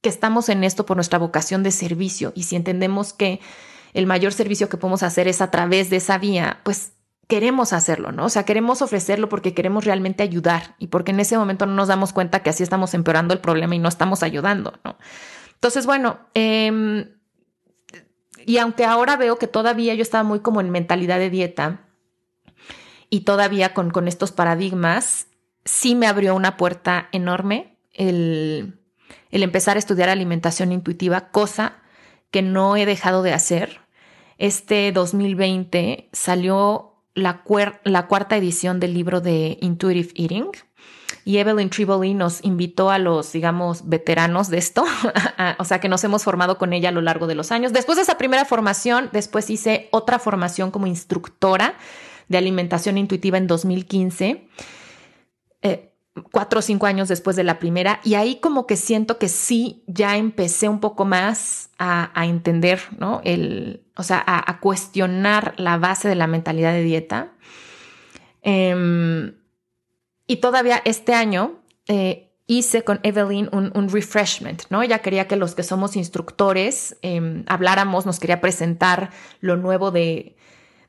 [0.02, 3.40] que estamos en esto por nuestra vocación de servicio y si entendemos que
[3.94, 6.92] el mayor servicio que podemos hacer es a través de esa vía, pues
[7.28, 8.26] queremos hacerlo, ¿no?
[8.26, 11.88] O sea, queremos ofrecerlo porque queremos realmente ayudar y porque en ese momento no nos
[11.88, 14.98] damos cuenta que así estamos empeorando el problema y no estamos ayudando, ¿no?
[15.54, 17.08] Entonces, bueno, em,
[18.44, 21.86] y aunque ahora veo que todavía yo estaba muy como en mentalidad de dieta
[23.08, 25.28] y todavía con, con estos paradigmas,
[25.64, 28.81] sí me abrió una puerta enorme el
[29.30, 31.78] el empezar a estudiar alimentación intuitiva, cosa
[32.30, 33.80] que no he dejado de hacer.
[34.38, 40.50] Este 2020 salió la, cuarta edición del libro de Intuitive Eating.
[41.24, 44.84] y Evelyn Triboli nos invitó a los, digamos, veteranos de esto,
[45.58, 47.72] o sea que nos hemos formado con ella a lo largo de los años.
[47.72, 51.74] Después de esa primera formación, después hice otra formación como instructora
[52.28, 54.48] de alimentación intuitiva en 2015.
[55.62, 55.91] Eh,
[56.30, 59.82] cuatro o cinco años después de la primera y ahí como que siento que sí
[59.86, 63.20] ya empecé un poco más a, entender, ¿no?
[63.24, 67.32] El, o sea, a, cuestionar la base de la mentalidad de dieta.
[68.42, 69.34] Em,
[70.26, 74.82] y todavía este año eh, hice con Evelyn un, refreshment, ¿no?
[74.82, 80.36] Ella quería que los que somos instructores em, habláramos, nos quería presentar lo nuevo de,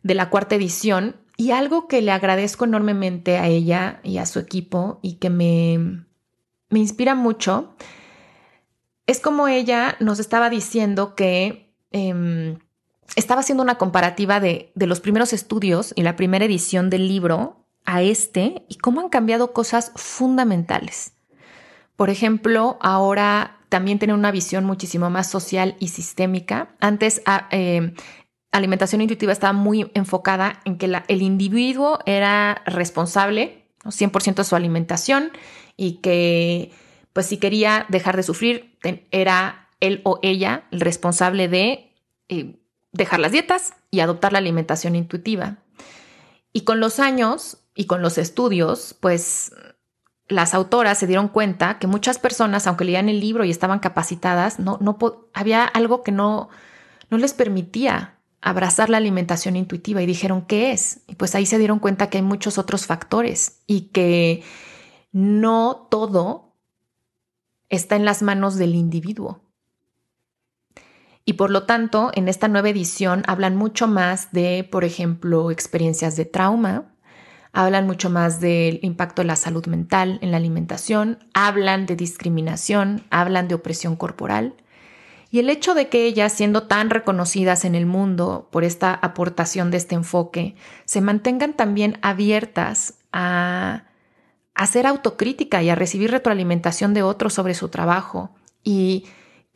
[0.04, 4.40] de la cuarta edición y algo que le agradezco enormemente a ella y a su
[4.40, 6.06] equipo y que me,
[6.70, 7.76] me inspira mucho
[9.08, 12.60] es como ella nos estaba diciendo que em,
[13.16, 17.66] estaba haciendo una comparativa de, de los primeros estudios y la primera edición del libro
[17.86, 21.14] a este y cómo han cambiado cosas fundamentales.
[21.96, 26.76] Por ejemplo, ahora también tiene una visión muchísimo más social y sistémica.
[26.80, 27.94] Antes ah, eh,
[28.54, 35.32] alimentación intuitiva estaba muy enfocada en que el individuo era responsable 100% de su alimentación
[35.76, 36.72] y que
[37.12, 38.78] pues si quería dejar de sufrir
[39.12, 41.92] era él o ella el responsable de
[42.30, 42.56] eh,
[42.92, 45.58] dejar las dietas y adoptar la alimentación intuitiva.
[46.54, 49.52] Y con los años y con los estudios, pues
[50.28, 54.60] las autoras se dieron cuenta que muchas personas, aunque leían el libro y estaban capacitadas,
[54.60, 54.98] no, no
[55.34, 56.50] había algo que no,
[57.10, 58.13] no les permitía
[58.44, 61.02] abrazar la alimentación intuitiva y dijeron, ¿qué es?
[61.08, 64.44] Y pues ahí se dieron cuenta que hay muchos otros factores y que
[65.14, 66.54] no todo
[67.70, 69.40] está en las manos del individuo.
[71.26, 76.18] Y por lo tanto, en esta nueva edición hablan mucho más de, por ejemplo, experiencias
[76.18, 76.94] de trauma,
[77.54, 83.06] hablan mucho más del impacto de la salud mental en la alimentación, hablan de discriminación,
[83.10, 84.56] hablan de opresión corporal
[85.34, 89.72] y el hecho de que ellas, siendo tan reconocidas en el mundo por esta aportación
[89.72, 90.54] de este enfoque,
[90.86, 93.86] se mantengan también abiertas a
[94.54, 98.30] hacer autocrítica y a recibir retroalimentación de otros sobre su trabajo
[98.64, 99.06] y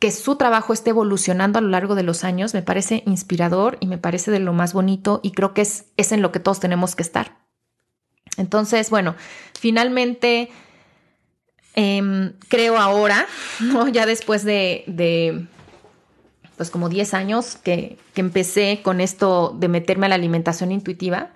[0.00, 3.86] que su trabajo esté evolucionando a lo largo de los años me parece inspirador y
[3.86, 6.96] me parece de lo más bonito y creo que es, en lo que todos tenemos
[6.96, 7.38] que estar.
[8.36, 9.14] Entonces, bueno,
[9.56, 10.50] finalmente
[11.74, 13.28] em, creo ahora,
[13.60, 13.86] ¿no?
[13.86, 14.82] ya después de
[16.58, 21.30] pues como 10 años que, empecé con esto de meterme a la alimentación intuitiva,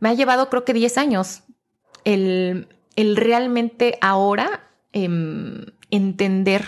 [0.00, 1.42] me ha llevado creo que 10 años
[2.04, 6.64] el, realmente ahora em, entender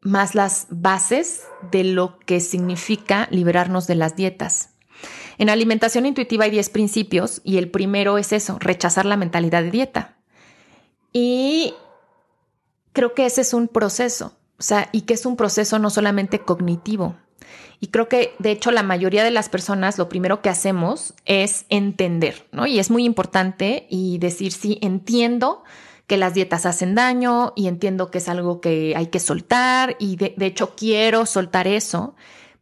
[0.00, 4.70] más las bases de lo que significa liberarnos de las dietas.
[5.38, 9.70] En alimentación intuitiva hay 10 principios y el primero es eso, rechazar la mentalidad de
[9.70, 10.16] dieta.
[11.12, 11.74] Y
[12.92, 14.38] creo que ese es un proceso.
[14.58, 17.16] O sea, y que es un proceso no solamente cognitivo.
[17.78, 21.66] Y creo que, de hecho, la mayoría de las personas lo primero que hacemos es
[21.68, 22.66] entender, ¿no?
[22.66, 25.62] Y es muy importante y decir, sí, entiendo
[26.06, 30.16] que las dietas hacen daño y entiendo que es algo que hay que soltar y
[30.16, 32.14] de, de hecho quiero soltar eso,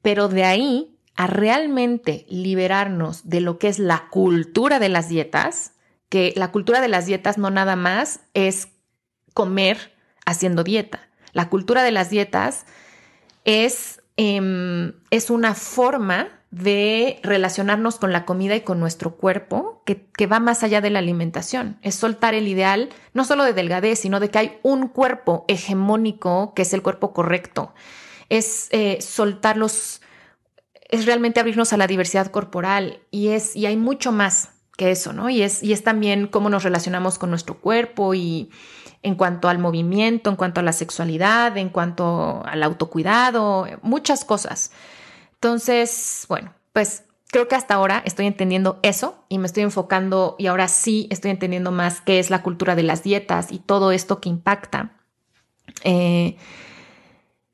[0.03, 5.75] pero de ahí a realmente liberarnos de lo que es la cultura de las dietas,
[6.09, 8.69] que la cultura de las dietas no nada más es
[9.35, 12.65] comer haciendo dieta la cultura de las dietas
[13.45, 20.27] es, em, es una forma de relacionarnos con la comida y con nuestro cuerpo que,
[20.27, 21.79] va más allá de la alimentación.
[21.83, 26.55] Es soltar el ideal, no solo de delgadez, sino de que hay un cuerpo hegemónico
[26.55, 27.75] que es el cuerpo correcto.
[28.29, 30.01] Es eh, soltar los,
[30.89, 35.13] es realmente abrirnos a la diversidad corporal y, es, y hay mucho más que eso,
[35.13, 35.31] ¿no?
[35.31, 38.51] Y es, y es también cómo nos relacionamos con nuestro cuerpo y,
[39.05, 44.73] en cuanto al movimiento, en cuanto a la sexualidad, en cuanto al autocuidado, muchas cosas.
[45.35, 50.47] Entonces, bueno, pues creo que hasta ahora estoy entendiendo eso y me estoy enfocando y
[50.47, 54.23] ahora sí estoy entendiendo más qué es la cultura de las dietas y todo esto
[54.23, 54.93] que impacta.
[55.83, 56.37] Eh,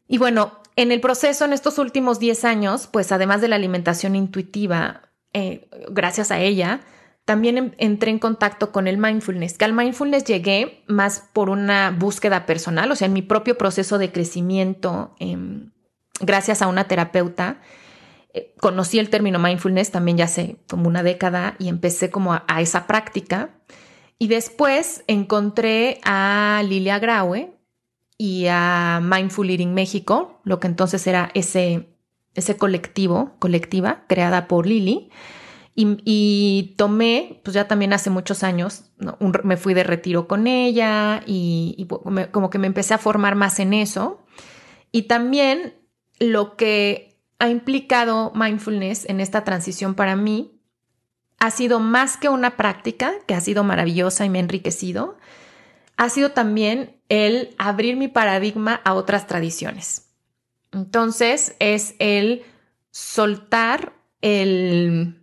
[0.07, 4.15] y bueno, en el proceso, en estos últimos 10 años, pues además de la alimentación
[4.15, 6.81] intuitiva, eh, gracias a ella,
[7.25, 12.47] también entré en contacto con el mindfulness, que al mindfulness llegué más por una búsqueda
[12.47, 15.71] personal, o sea, en mi propio proceso de crecimiento, em,
[16.21, 17.61] gracias a una terapeuta.
[18.33, 22.45] Eh, conocí el término mindfulness también ya hace como una década y empecé como a,
[22.61, 23.51] esa práctica.
[24.19, 27.53] Y después encontré a Lilia Graue
[28.19, 31.89] y a Mindful Eating México, lo que entonces era ese,
[32.35, 35.11] ese colectivo, colectiva, creada por Lili
[36.05, 38.85] Y, tomé, pues ya también hace muchos años,
[39.45, 41.87] me fui de retiro con ella y,
[42.31, 44.25] como que me empecé a formar más en eso.
[44.93, 45.75] Y también
[46.19, 50.61] lo que ha implicado mindfulness en esta transición para mí
[51.39, 55.17] ha sido más que una práctica que ha sido maravillosa y me ha enriquecido,
[55.97, 60.11] ha sido también el abrir mi paradigma a otras tradiciones.
[60.73, 62.43] Entonces es el
[62.91, 65.20] soltar el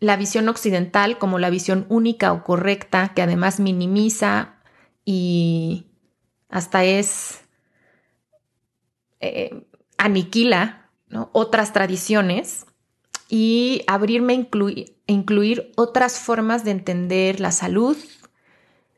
[0.00, 4.54] la visión occidental como la visión única o correcta, que además minimiza
[5.04, 5.86] y
[6.48, 7.40] hasta es
[9.20, 10.90] eh, aniquila
[11.32, 12.66] otras tradiciones
[13.28, 17.96] y abrirme a incluir otras formas de entender la salud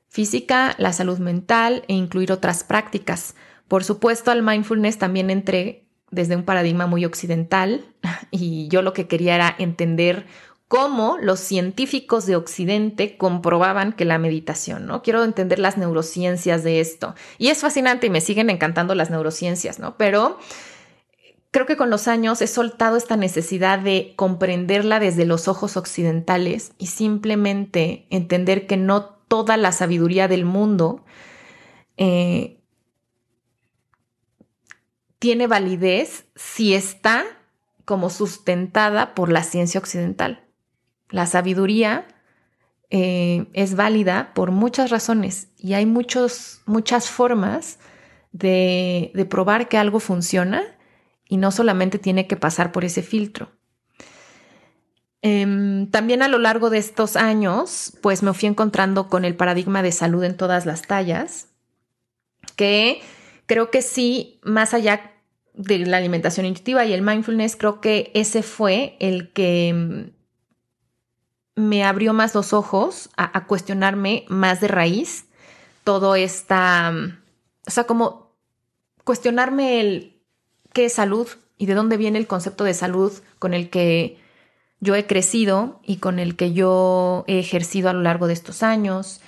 [0.08, 3.34] física, la salud mental e incluir otras prácticas.
[3.68, 7.84] Por supuesto, al mindfulness también entré desde un paradigma muy occidental
[8.30, 10.26] y yo lo que quería era entender
[10.70, 15.02] cómo los científicos de Occidente comprobaban que la meditación, ¿no?
[15.02, 17.16] Quiero entender las neurociencias de esto.
[17.38, 19.96] Y es fascinante y me siguen encantando las neurociencias, ¿no?
[19.96, 20.38] Pero
[21.50, 26.70] creo que con los años he soltado esta necesidad de comprenderla desde los ojos occidentales
[26.78, 31.04] y simplemente entender que no toda la sabiduría del mundo
[31.96, 32.60] eh,
[35.18, 37.24] tiene validez si está
[37.84, 40.44] como sustentada por la ciencia occidental.
[41.10, 42.06] La sabiduría
[42.90, 47.78] eh, es válida por muchas razones y hay muchos, muchas formas
[48.32, 50.64] de, probar que algo funciona
[51.28, 53.50] y no solamente tiene que pasar por ese filtro.
[55.22, 59.82] Em, también a lo largo de estos años, pues me fui encontrando con el paradigma
[59.82, 61.48] de salud en todas las tallas,
[62.56, 63.00] que
[63.46, 65.12] creo que sí, más allá
[65.54, 70.12] de la alimentación intuitiva y el mindfulness, creo que ese fue el que
[71.60, 75.26] me abrió más los ojos a, cuestionarme más de raíz
[75.84, 76.92] todo esta,
[77.66, 78.32] o sea, como
[79.04, 80.20] cuestionarme el
[80.72, 84.18] qué es salud y de dónde viene el concepto de salud con el que
[84.80, 88.62] yo he crecido y con el que yo he ejercido a lo largo de estos
[88.62, 89.20] años.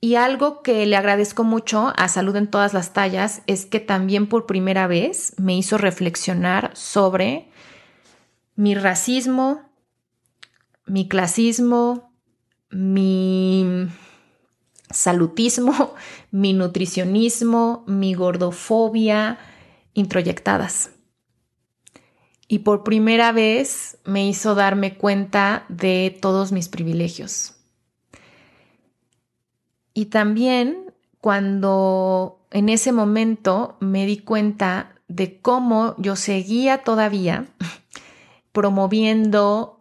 [0.00, 4.28] Y algo que le agradezco mucho a Salud en todas las tallas es que también
[4.28, 7.48] por primera vez me hizo reflexionar sobre
[8.54, 9.62] mi racismo,
[10.86, 12.12] mi clasismo,
[12.70, 13.88] mi
[14.90, 15.94] salutismo,
[16.30, 19.38] mi nutricionismo, mi gordofobia
[19.94, 20.90] introyectadas.
[22.46, 27.54] Y por primera vez me hizo darme cuenta de todos mis privilegios.
[29.94, 37.46] Y también cuando en ese momento me di cuenta de cómo yo seguía todavía
[38.52, 39.73] promoviendo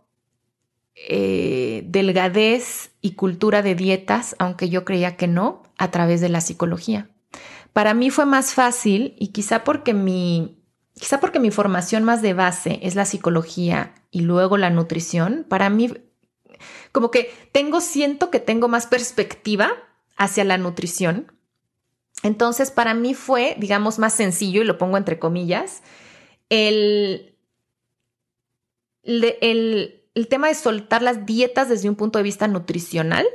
[1.06, 6.42] eh, delgadez y cultura de dietas, aunque yo creía que no, a través de la
[6.42, 7.10] psicología.
[7.74, 12.34] Para mí fue más fácil y quizá porque mi, quizá porque mi formación más de
[12.34, 15.92] base es la psicología y luego la nutrición, para mí
[16.94, 19.72] como que tengo, siento que tengo más perspectiva
[20.16, 21.34] hacia la nutrición.
[22.22, 25.82] Entonces, para mí fue, digamos, más sencillo, y lo pongo entre comillas,
[26.50, 27.36] el,
[29.04, 33.26] el el tema de soltar las dietas desde un punto de vista nutricional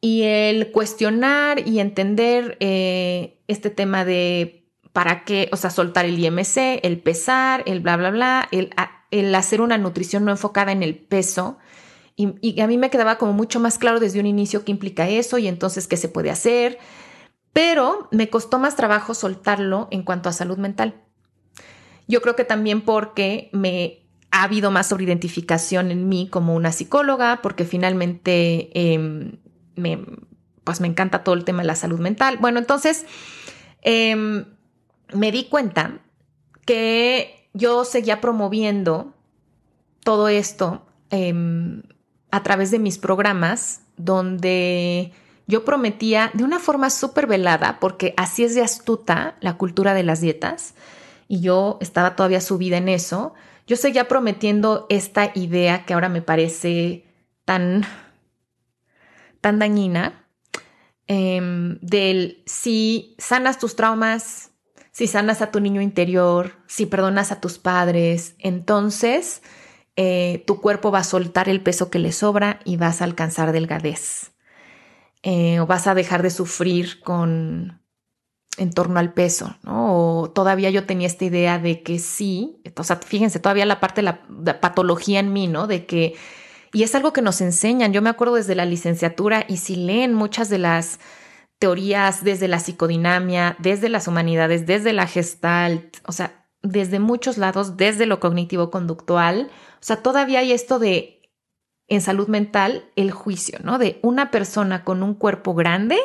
[0.00, 4.58] y el cuestionar y entender eh, este tema de
[4.92, 9.60] para qué, o sea, soltar el IMC, el pesar, el bla, bla, bla, el, hacer
[9.60, 11.58] una nutrición no enfocada en el peso.
[12.16, 15.08] Y, y, a mí me quedaba como mucho más claro desde un inicio qué implica
[15.08, 16.78] eso y entonces qué se puede hacer.
[17.52, 21.00] Pero me costó más trabajo soltarlo en cuanto a salud mental.
[22.08, 27.40] Yo creo que también porque me ha habido más sobreidentificación en mí como una psicóloga,
[27.42, 29.38] porque finalmente em,
[29.74, 30.04] me,
[30.64, 32.36] pues me encanta todo el tema de la salud mental.
[32.38, 33.06] Bueno, entonces
[33.82, 34.44] em,
[35.14, 36.00] me di cuenta
[36.66, 39.14] que yo seguía promoviendo
[40.04, 41.82] todo esto em,
[42.30, 45.12] a través de mis programas, donde
[45.46, 50.02] yo prometía de una forma súper velada, porque así es de astuta la cultura de
[50.02, 50.74] las dietas,
[51.26, 53.34] y yo estaba todavía subida en eso,
[53.68, 57.04] yo seguía prometiendo esta idea que ahora me parece
[57.44, 57.84] tan,
[59.42, 60.26] tan dañina,
[61.06, 64.52] em, del si sanas tus traumas,
[64.90, 69.42] si sanas a tu niño interior, si perdonas a tus padres, entonces
[69.96, 73.52] eh, tu cuerpo va a soltar el peso que le sobra y vas a alcanzar
[73.52, 74.32] delgadez.
[75.22, 77.82] Eh, o vas a dejar de sufrir con
[78.58, 80.20] en torno al peso, ¿no?
[80.20, 84.02] O todavía yo tenía esta idea de que sí, o sea, fíjense, todavía la parte
[84.02, 85.66] de la, patología en mí, ¿no?
[85.66, 86.14] De que,
[86.72, 90.14] y es algo que nos enseñan, yo me acuerdo desde la licenciatura y si leen
[90.14, 91.00] muchas de las
[91.58, 97.76] teorías desde la psicodinamia, desde las humanidades, desde la gestalt, o sea, desde muchos lados,
[97.76, 101.14] desde lo cognitivo-conductual, o sea, todavía hay esto de
[101.88, 103.78] en salud mental el juicio, ¿no?
[103.78, 105.98] De una persona con un cuerpo grande,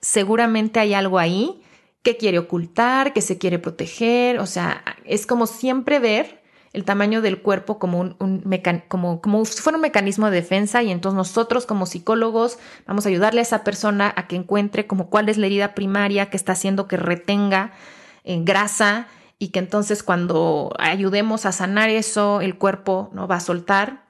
[0.00, 1.61] seguramente hay algo ahí
[2.02, 6.42] que quiere ocultar, que se quiere proteger, o sea, es como siempre ver
[6.72, 8.44] el tamaño del cuerpo como un,
[8.88, 13.10] como, como si fuera un mecanismo de defensa y entonces nosotros como psicólogos vamos a
[13.10, 16.52] ayudarle a esa persona a que encuentre como cuál es la herida primaria que está
[16.52, 17.72] haciendo que retenga
[18.24, 19.06] eh, grasa
[19.38, 24.02] y que entonces cuando ayudemos a sanar eso el cuerpo no va a soltar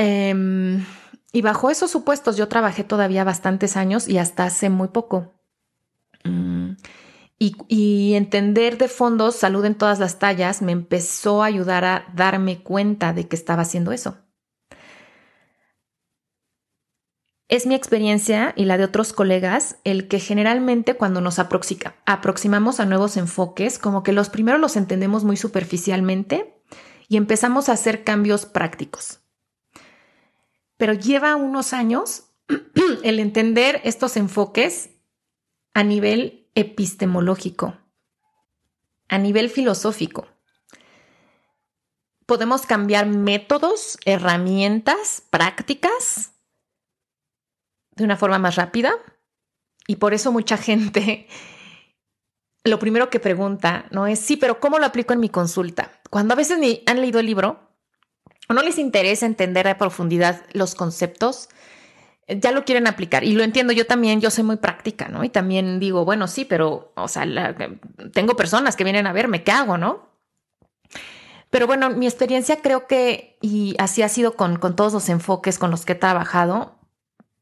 [0.00, 0.86] Em,
[1.32, 5.34] y bajo esos supuestos yo trabajé todavía bastantes años y hasta hace muy poco.
[6.28, 6.76] Mm,
[7.38, 12.62] y, entender de fondos salud en todas las tallas me empezó a ayudar a darme
[12.62, 14.18] cuenta de que estaba haciendo eso.
[17.48, 22.84] Es mi experiencia y la de otros colegas el que generalmente cuando nos aproximamos a
[22.84, 26.60] nuevos enfoques, como que los primeros los entendemos muy superficialmente
[27.08, 29.20] y empezamos a hacer cambios prácticos
[30.78, 32.30] pero lleva unos años
[33.02, 34.90] el entender estos enfoques
[35.78, 37.78] a nivel epistemológico,
[39.08, 40.26] a nivel filosófico.
[42.26, 46.32] Podemos cambiar métodos, herramientas, prácticas
[47.92, 48.90] de una forma más rápida
[49.86, 51.28] y por eso mucha gente
[52.64, 55.92] lo primero que pregunta no es sí, pero ¿cómo lo aplico en mi consulta?
[56.10, 57.70] Cuando a veces ni han leído el libro
[58.48, 61.48] o no les interesa entender a profundidad los conceptos,
[62.28, 63.24] ya lo quieren aplicar.
[63.24, 65.24] Y lo entiendo, yo también, yo soy muy práctica, ¿no?
[65.24, 67.24] Y también digo, bueno, sí, pero, o sea,
[68.12, 70.08] tengo personas que vienen a verme, ¿qué hago, no?
[71.50, 75.58] Pero bueno, mi experiencia creo que, y así ha sido con, con todos los enfoques
[75.58, 76.78] con los que he trabajado,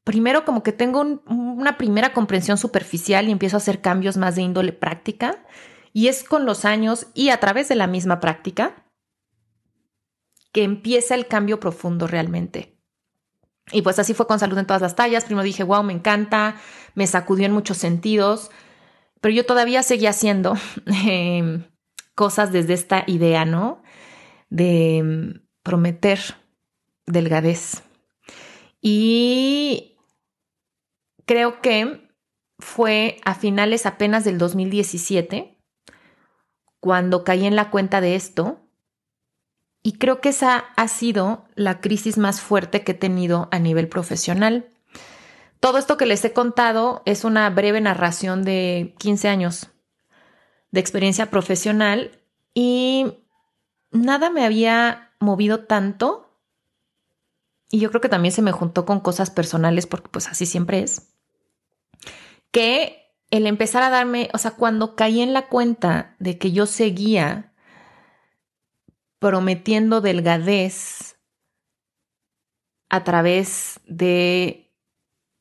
[0.05, 4.43] primero como que tengo una primera comprensión superficial y empiezo a hacer cambios más de
[4.43, 5.45] índole práctica.
[5.93, 8.85] Y es con los años y a través de la misma práctica
[10.53, 12.76] que empieza el cambio profundo realmente.
[13.73, 15.25] Y pues así fue con salud en todas las tallas.
[15.25, 16.57] Primero dije, wow, me encanta,
[16.95, 18.51] me sacudió en muchos sentidos,
[19.21, 20.55] pero yo todavía seguía haciendo
[20.87, 21.65] em,
[22.15, 23.83] cosas desde esta idea, ¿no?
[24.51, 26.21] De em, prometer
[27.07, 27.83] delgadez.
[28.81, 29.99] Y
[31.25, 32.09] creo que
[32.59, 35.59] fue a finales apenas del 2017
[36.81, 38.66] cuando caí en la cuenta de esto
[39.87, 43.89] y creo que esa ha sido la crisis más fuerte que he tenido a nivel
[43.89, 44.69] profesional.
[45.61, 49.69] Todo esto que les he contado es una breve narración de 15 años
[50.73, 52.21] de experiencia profesional
[52.53, 53.23] y
[53.93, 56.37] nada me había movido tanto.
[57.71, 60.81] Y yo creo que también se me juntó con cosas personales porque pues así siempre
[60.81, 61.13] es.
[62.51, 66.67] Que el empezar a darme, o sea, cuando caí en la cuenta de que yo
[66.67, 67.53] seguía
[69.19, 71.19] prometiendo delgadez
[72.89, 74.67] a través de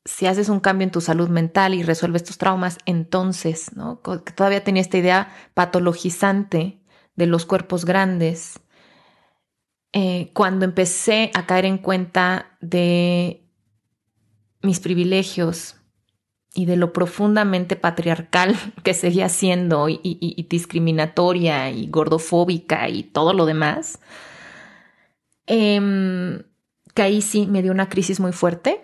[0.04, 4.02] si haces un cambio en tu salud mental y resuelves tus traumas, entonces, ¿no?
[4.02, 6.80] Que todavía tenía esta idea patologizante
[7.16, 8.60] de los cuerpos grandes.
[9.92, 13.48] Eh, cuando empecé a caer en cuenta de
[14.62, 15.76] mis privilegios,
[16.56, 23.44] y de lo profundamente patriarcal que seguía siendo y, discriminatoria y gordofóbica y todo lo
[23.44, 24.00] demás,
[25.46, 26.42] em,
[26.94, 28.82] que ahí sí me dio una crisis muy fuerte,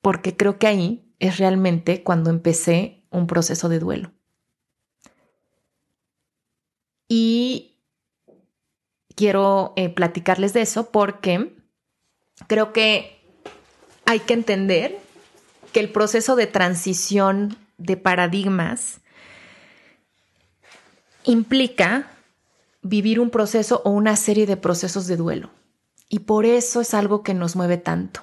[0.00, 4.12] porque creo que ahí es realmente cuando empecé un proceso de duelo.
[7.08, 7.80] Y
[9.16, 11.54] quiero eh, platicarles de eso porque
[12.46, 13.20] creo que
[14.06, 14.98] hay que entender
[15.72, 19.00] que el proceso de transición de paradigmas
[21.24, 22.10] implica
[22.82, 25.50] vivir un proceso o una serie de procesos de duelo.
[26.08, 28.20] Y por eso es algo que nos mueve tanto.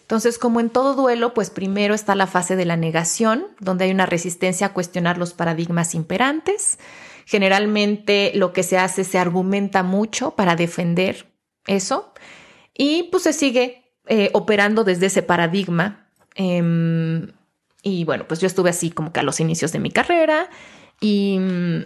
[0.00, 3.90] Entonces, como en todo duelo, pues primero está la fase de la negación, donde hay
[3.90, 6.78] una resistencia a cuestionar los paradigmas imperantes.
[7.26, 11.26] Generalmente lo que se hace se argumenta mucho para defender
[11.66, 12.14] eso
[12.72, 16.07] y pues se sigue eh, operando desde ese paradigma
[16.38, 17.32] Em,
[17.82, 20.48] y bueno, pues yo estuve así como que a los inicios de mi carrera
[21.00, 21.82] y mm,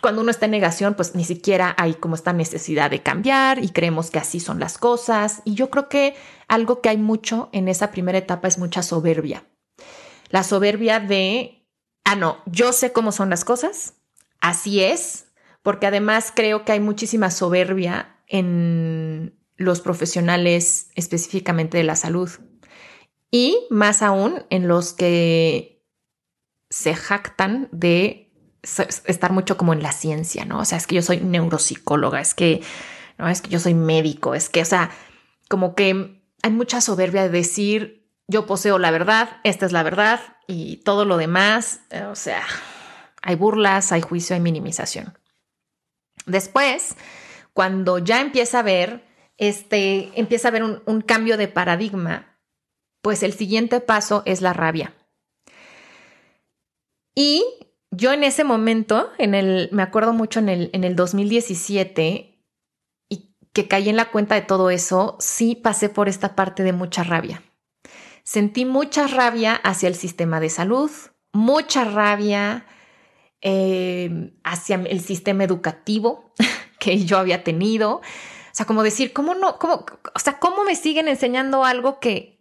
[0.00, 3.70] cuando uno está en negación, pues ni siquiera hay como esta necesidad de cambiar y
[3.70, 5.42] creemos que así son las cosas.
[5.44, 6.14] Y yo creo que
[6.46, 9.44] algo que hay mucho en esa primera etapa es mucha soberbia.
[10.30, 11.66] La soberbia de
[12.04, 13.94] ah, no, yo sé cómo son las cosas,
[14.40, 15.26] así es,
[15.62, 22.30] porque además creo que hay muchísima soberbia en los profesionales específicamente de la salud
[23.30, 25.84] y más aún en los que
[26.70, 30.60] se jactan de estar mucho como en la ciencia, ¿no?
[30.60, 32.62] O sea, es que yo soy neuropsicóloga, es que,
[33.16, 34.90] no, es que yo soy médico, es que, o sea,
[35.48, 40.20] como que hay mucha soberbia de decir, yo poseo la verdad, esta es la verdad
[40.46, 42.42] y todo lo demás, eh, o sea,
[43.22, 45.18] hay burlas, hay juicio, hay minimización.
[46.26, 46.94] Después,
[47.54, 49.04] cuando ya empieza a ver,
[49.38, 52.37] este, empieza a haber un, un cambio de paradigma,
[53.02, 54.94] pues el siguiente paso es la rabia.
[57.14, 57.44] Y
[57.90, 62.44] yo en ese momento, en el, me acuerdo mucho en el, en el 2017,
[63.08, 66.72] y que caí en la cuenta de todo eso, sí pasé por esta parte de
[66.72, 67.42] mucha rabia.
[68.24, 70.90] Sentí mucha rabia hacia el sistema de salud,
[71.32, 72.66] mucha rabia
[73.40, 76.34] eh, hacia el sistema educativo
[76.78, 77.96] que yo había tenido.
[77.96, 78.02] O
[78.52, 79.58] sea, como decir, ¿cómo no?
[79.58, 82.37] Cómo, o sea, ¿cómo me siguen enseñando algo que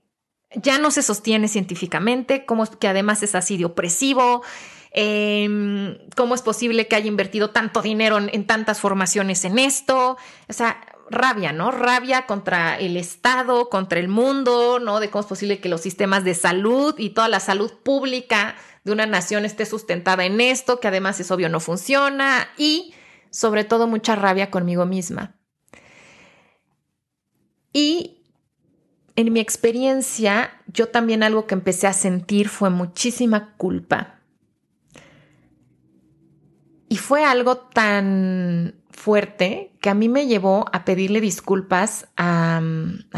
[0.56, 2.46] ya no se sostiene científicamente?
[2.46, 4.44] ¿Cómo que además es así de opresivo?
[4.92, 10.18] Em, ¿Cómo es posible que haya invertido tanto dinero en, tantas formaciones en esto?
[10.48, 11.72] O sea, rabia, ¿no?
[11.72, 15.00] Rabia contra el Estado, contra el mundo, ¿no?
[15.00, 18.92] De cómo es posible que los sistemas de salud y toda la salud pública de
[18.92, 22.94] una nación esté sustentada en esto, que además es obvio no funciona y
[23.30, 25.36] sobre todo mucha rabia conmigo misma.
[27.74, 28.17] Y
[29.18, 34.20] en mi experiencia, yo también algo que empecé a sentir fue muchísima culpa.
[36.88, 42.62] Y fue algo tan fuerte que a mí me llevó a pedirle disculpas a,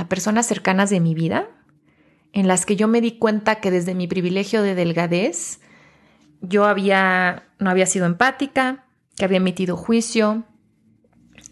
[0.08, 1.50] personas cercanas de mi vida,
[2.32, 5.60] en las que yo me di cuenta que desde mi privilegio de delgadez,
[6.40, 8.86] yo había, no había sido empática,
[9.18, 10.46] que había emitido juicio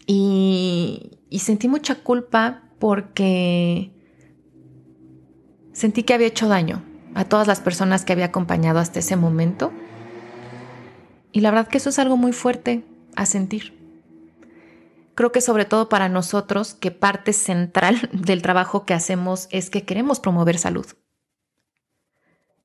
[0.06, 3.92] y, y sentí mucha culpa porque
[5.78, 6.82] sentí que había hecho daño
[7.14, 9.72] a todas las personas que había acompañado hasta ese momento
[11.30, 13.78] y la verdad que eso es algo muy fuerte a sentir.
[15.14, 19.84] Creo que sobre todo para nosotros, que parte central del trabajo que hacemos es que
[19.84, 20.86] queremos promover salud.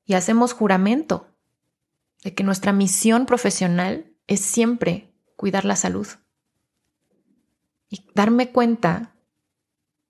[0.06, 1.28] Y hacemos juramento
[2.24, 6.08] de que nuestra misión profesional es siempre cuidar la salud.
[7.88, 9.14] Y darme cuenta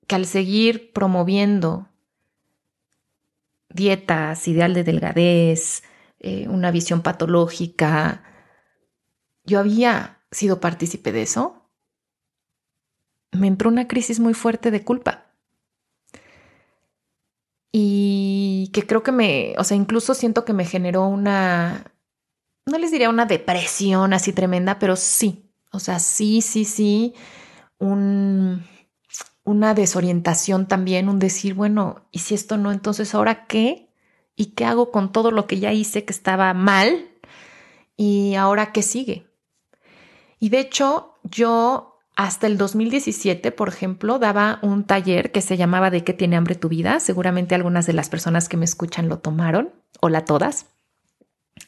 [0.07, 1.91] que al seguir promoviendo
[3.75, 5.83] dietas, ideal de delgadez,
[6.21, 8.23] eh, una visión patológica,
[9.45, 11.71] yo había sido partícipe de eso,
[13.33, 15.27] me entró una crisis muy fuerte de culpa.
[17.73, 21.93] Y que creo que me, o sea, incluso siento que me generó una,
[22.67, 27.15] no les diría una depresión así tremenda, pero sí, o sea, sí, sí, sí,
[27.79, 28.65] un,
[29.45, 32.73] una desorientación también, un decir, bueno, ¿y si esto no?
[32.73, 33.89] Entonces, ¿ahora qué?
[34.37, 37.11] ¿Y qué hago con todo lo que ya hice que estaba mal?
[37.97, 39.27] ¿Y ahora qué sigue?
[40.41, 45.91] Y de hecho, yo hasta el 2017, por ejemplo, daba un taller que se llamaba
[45.91, 47.01] ¿De qué tiene hambre tu vida?
[47.01, 50.67] Seguramente algunas de las personas que me escuchan lo tomaron, o la todas.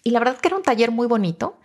[0.02, 1.58] Y la verdad que era un taller muy bonito,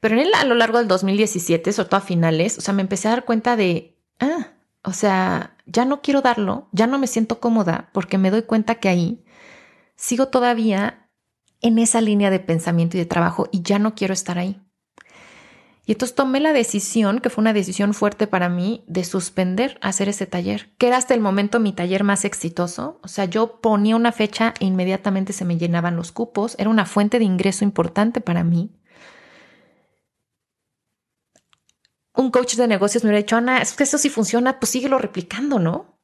[0.00, 2.82] pero en él a lo largo del 2017, sobre todo a finales, o sea, me
[2.82, 4.52] empecé a dar cuenta de, ah,
[4.84, 8.76] o sea, ya no quiero darlo, ya no me siento cómoda porque me doy cuenta
[8.76, 9.24] que ahí
[9.96, 11.08] sigo todavía
[11.60, 14.60] en esa línea de pensamiento y de trabajo y ya no quiero estar ahí.
[15.84, 20.08] Y entonces tomé la decisión, que fue una decisión fuerte para mí, de suspender hacer
[20.08, 23.00] ese taller, que era hasta el momento mi taller más exitoso.
[23.02, 26.54] O sea, yo ponía una fecha e inmediatamente se me llenaban los cupos.
[26.58, 28.70] Era una fuente de ingreso importante para mí.
[32.14, 34.98] Un coach de negocios me hubiera dicho, Ana, es que eso sí funciona, pues síguelo
[34.98, 35.98] replicando, ¿no?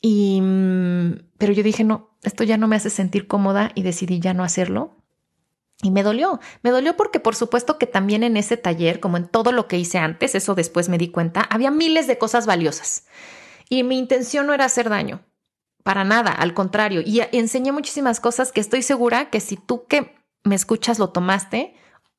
[0.00, 4.20] Y, mm, pero yo dije, no, esto ya no me hace sentir cómoda y decidí
[4.20, 4.96] ya no hacerlo.
[5.82, 9.26] Y me dolió, me dolió porque por supuesto que también en ese taller, como en
[9.26, 13.06] todo lo que hice antes, eso después me di cuenta, había miles de cosas valiosas.
[13.68, 15.24] Y mi intención no era hacer daño,
[15.82, 17.02] para nada, al contrario.
[17.04, 21.74] Y enseñé muchísimas cosas que estoy segura que si tú que me escuchas lo tomaste,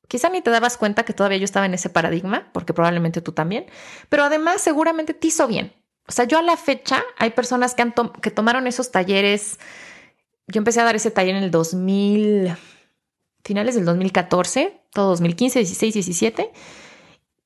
[0.08, 3.32] quizá ni te dabas cuenta que todavía yo estaba en ese paradigma, porque probablemente tú
[3.32, 3.66] también,
[4.08, 5.72] pero además seguramente te hizo bien.
[6.08, 7.92] O sea, yo a la fecha hay personas que, han
[8.22, 9.58] que tomaron esos talleres.
[10.46, 12.56] Yo empecé a dar ese taller en el 2000
[13.44, 16.52] finales del 2014, todo 2015, 16, 17,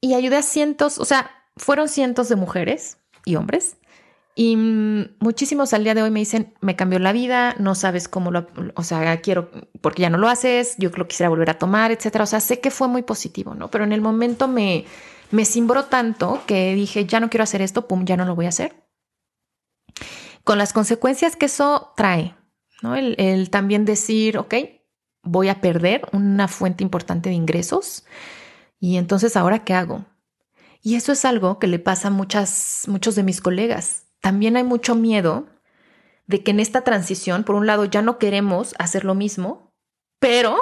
[0.00, 3.76] y ayudé a cientos, o sea, fueron cientos de mujeres y hombres
[4.34, 8.30] Y muchísimos al día de hoy me dicen, me cambió la vida, no sabes cómo
[8.30, 9.50] lo, o sea, quiero,
[9.80, 12.24] porque ya no lo haces, yo que quisiera volver a tomar, etcétera.
[12.24, 13.70] O sea, sé que fue muy positivo, ¿no?
[13.70, 14.84] Pero en el momento me,
[15.30, 18.46] me cimbró tanto que dije, ya no quiero hacer esto, pum, ya no lo voy
[18.46, 18.86] a hacer.
[20.44, 22.34] Con las consecuencias que eso trae,
[22.82, 22.94] ¿no?
[22.96, 24.54] El, el también decir, ok,
[25.22, 28.04] voy a perder una fuente importante de ingresos.
[28.78, 30.06] Y entonces, ¿ahora qué hago?
[30.82, 34.06] Y eso es algo que le pasa a muchas, muchos de mis colegas.
[34.20, 35.46] También hay mucho miedo
[36.26, 39.74] de que en esta transición, por un lado, ya no queremos hacer lo mismo,
[40.18, 40.56] pero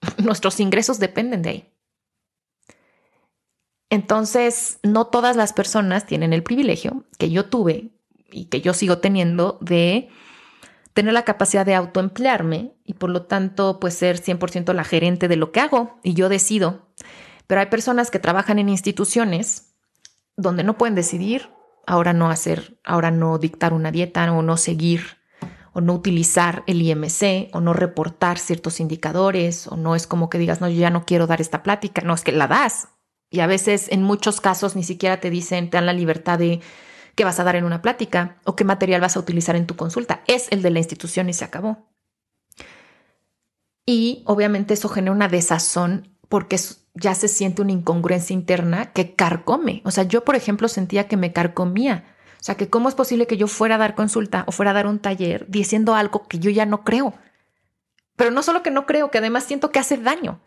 [0.18, 1.72] nuestros ingresos dependen de ahí.
[3.88, 7.92] Entonces, no todas las personas tienen el privilegio que yo tuve
[8.30, 10.10] y que yo sigo teniendo de
[10.92, 15.36] tener la capacidad de autoemplearme y por lo tanto, pues ser 100% la gerente de
[15.36, 16.88] lo que hago y yo decido.
[17.46, 19.74] Pero hay personas que trabajan en instituciones
[20.36, 21.55] donde no pueden decidir
[21.86, 25.18] ahora no hacer, ahora no dictar una dieta o no seguir
[25.72, 30.38] o no utilizar el IMC o no reportar ciertos indicadores o no es como que
[30.38, 32.88] digas, no, yo ya no quiero dar esta plática, no, es que la das.
[33.30, 36.60] Y a veces en muchos casos ni siquiera te dicen, te dan la libertad de
[37.14, 39.76] qué vas a dar en una plática o qué material vas a utilizar en tu
[39.76, 40.22] consulta.
[40.26, 41.88] Es el de la institución y se acabó.
[43.84, 46.58] Y obviamente eso genera una desazón porque
[46.96, 49.82] ya se siente una incongruencia interna que carcome.
[49.84, 52.04] O sea, yo, por ejemplo, sentía que me carcomía.
[52.40, 54.74] O sea, que cómo es posible que yo fuera a dar consulta o fuera a
[54.74, 57.14] dar un taller diciendo algo que yo ya no creo.
[58.16, 60.40] Pero no solo que no creo, que además siento que hace daño.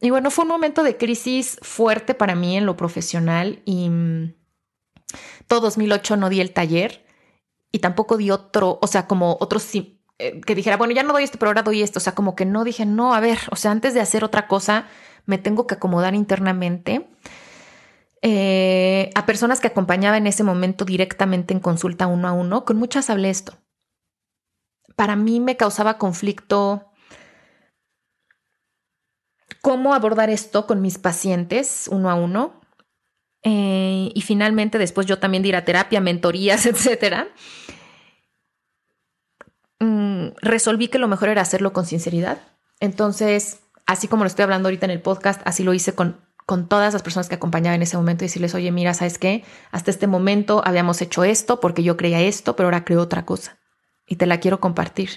[0.00, 4.34] Y bueno, fue un momento de crisis fuerte para mí en lo profesional y mm,
[5.46, 7.04] todo 2008 no di el taller
[7.72, 11.24] y tampoco di otro, o sea, como otros eh, que dijera, bueno, ya no doy
[11.24, 11.98] esto, pero ahora doy esto.
[11.98, 14.48] O sea, como que no dije, no, a ver, o sea, antes de hacer otra
[14.48, 14.86] cosa,
[15.26, 17.08] me tengo que acomodar internamente.
[18.22, 22.76] Eh, a personas que acompañaba en ese momento directamente en consulta uno a uno, con
[22.76, 23.56] muchas hablé esto.
[24.96, 26.90] Para mí me causaba conflicto
[29.62, 32.60] cómo abordar esto con mis pacientes uno a uno.
[33.42, 37.28] Eh, y finalmente después yo también di a terapia, mentorías, etcétera.
[39.78, 42.38] Mm, resolví que lo mejor era hacerlo con sinceridad.
[42.80, 43.60] Entonces,
[43.90, 46.92] así como lo estoy hablando ahorita en el podcast, así lo hice con, con todas
[46.92, 49.44] las personas que acompañaba en ese momento y decirles, oye, mira, ¿sabes qué?
[49.72, 53.58] Hasta este momento habíamos hecho esto porque yo creía esto, pero ahora creo otra cosa
[54.06, 55.10] y te la quiero compartir.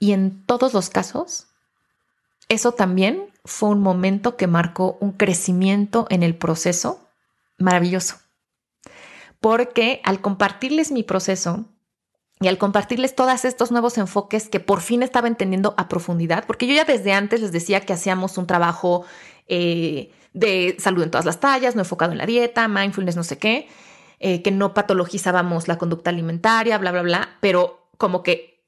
[0.00, 1.48] Y en todos los casos,
[2.48, 7.08] eso también fue un momento que marcó un crecimiento en el proceso
[7.58, 8.16] maravilloso.
[9.40, 11.66] Porque al compartirles mi proceso,
[12.40, 16.66] y al compartirles todos estos nuevos enfoques que por fin estaba entendiendo a profundidad, porque
[16.66, 19.04] yo ya desde antes les decía que hacíamos un trabajo
[19.48, 23.38] eh, de salud en todas las tallas, no enfocado en la dieta, mindfulness, no sé
[23.38, 23.68] qué,
[24.20, 28.64] eh, que no patologizábamos la conducta alimentaria, bla, bla, bla, pero como que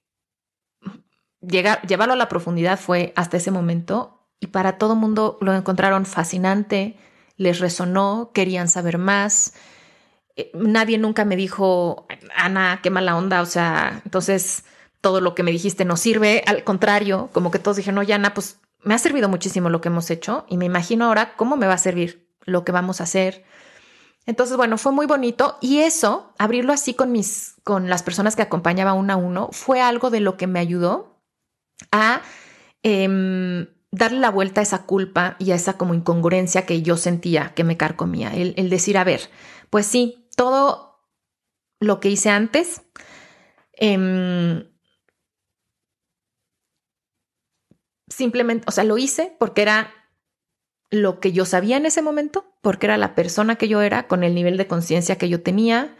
[1.41, 6.07] llegar, llevarlo a la profundidad fue hasta ese momento y para todo mundo lo encontraron
[6.07, 6.97] fascinante,
[7.37, 9.55] les resonó, querían saber más.
[10.37, 12.07] Eh, nadie nunca me dijo,
[12.37, 14.65] Ana, qué mala onda, o sea, entonces
[15.01, 18.35] todo lo que me dijiste no sirve, al contrario, como que todos dijeron, no, Ana,
[18.35, 21.67] pues me ha servido muchísimo lo que hemos hecho y me imagino ahora cómo me
[21.67, 23.45] va a servir lo que vamos a hacer.
[24.27, 28.43] Entonces, bueno, fue muy bonito y eso, abrirlo así con mis, con las personas que
[28.43, 31.21] acompañaba uno a uno, fue algo de lo que me ayudó
[31.91, 32.23] a
[32.83, 37.55] em, darle la vuelta a esa culpa y a esa como incongruencia que yo sentía
[37.55, 38.35] que me carcomía.
[38.35, 39.31] El, el decir, a ver,
[39.71, 41.05] pues sí, todo
[41.81, 42.81] lo que hice antes,
[43.75, 44.65] em,
[48.09, 49.93] simplemente, o sea, lo hice porque era
[50.91, 54.25] lo que yo sabía en ese momento, porque era la persona que yo era, con
[54.25, 55.95] el nivel de conciencia que yo tenía,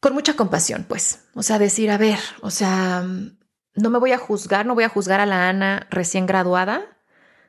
[0.00, 1.24] con mucha compasión, pues.
[1.34, 3.06] O sea, decir, a ver, o sea,
[3.74, 6.98] no me voy a juzgar, no voy a juzgar a la Ana recién graduada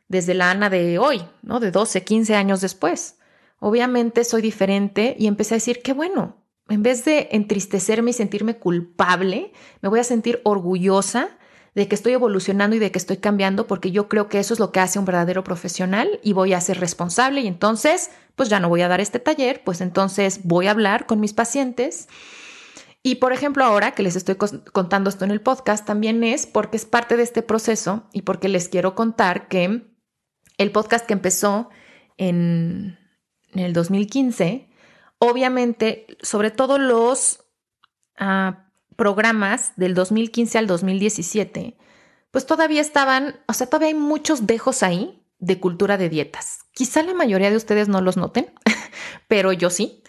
[0.07, 1.59] desde la Ana de hoy, ¿no?
[1.59, 3.17] De 12, 15 años después.
[3.63, 8.57] Obviamente soy diferente y empecé a decir, qué bueno, en vez de entristecerme y sentirme
[8.57, 9.53] culpable,
[9.83, 11.37] me voy a sentir orgullosa
[11.75, 14.59] de que estoy evolucionando y de que estoy cambiando, porque yo creo que eso es
[14.59, 18.59] lo que hace un verdadero profesional y voy a ser responsable y entonces, pues ya
[18.59, 22.07] no voy a dar este taller, pues entonces voy a hablar con mis pacientes.
[23.03, 24.37] Y por ejemplo, ahora que les estoy
[24.73, 28.49] contando esto en el podcast, también es porque es parte de este proceso y porque
[28.49, 29.83] les quiero contar que
[30.57, 31.69] el podcast que empezó
[32.17, 32.97] en
[33.53, 34.69] en el 2015,
[35.19, 37.43] obviamente, sobre todo los
[38.17, 41.77] ah, programas del 2015 al 2017,
[42.31, 46.59] pues todavía estaban, o sea, todavía hay muchos dejos ahí de cultura de dietas.
[46.73, 48.53] Quizá la mayoría de ustedes no los noten,
[49.27, 50.03] pero yo sí.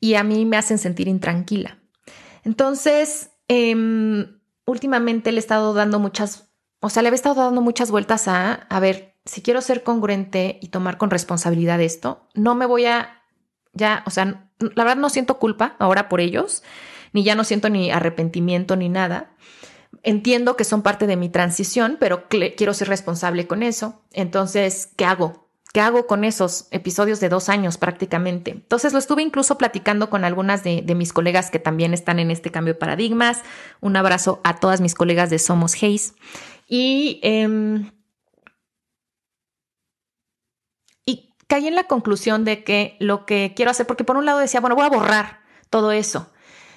[0.00, 1.78] Y a mí me hacen sentir intranquila.
[2.44, 7.90] Entonces, em, últimamente le he estado dando muchas, o sea, le he estado dando muchas
[7.90, 12.66] vueltas a, a ver, si quiero ser congruente y tomar con responsabilidad esto, no me
[12.66, 13.22] voy a,
[13.72, 16.62] ya, o sea, la verdad no siento culpa ahora por ellos,
[17.12, 19.30] ni ya no siento ni arrepentimiento ni nada.
[20.02, 24.02] Entiendo que son parte de mi transición, pero quiero ser responsable con eso.
[24.12, 25.48] Entonces, ¿qué hago?
[25.72, 28.52] ¿Qué hago con esos episodios de dos años prácticamente?
[28.52, 32.50] Entonces lo estuve incluso platicando con algunas de, mis colegas que también están en este
[32.50, 33.42] cambio de paradigmas.
[33.80, 36.14] Un abrazo a todas mis colegas de Somos Hayes.
[36.66, 37.90] Y, em,
[41.04, 44.38] y caí en la conclusión de que lo que quiero hacer, porque por un lado
[44.38, 45.40] decía, bueno, voy a borrar
[45.70, 46.30] todo eso,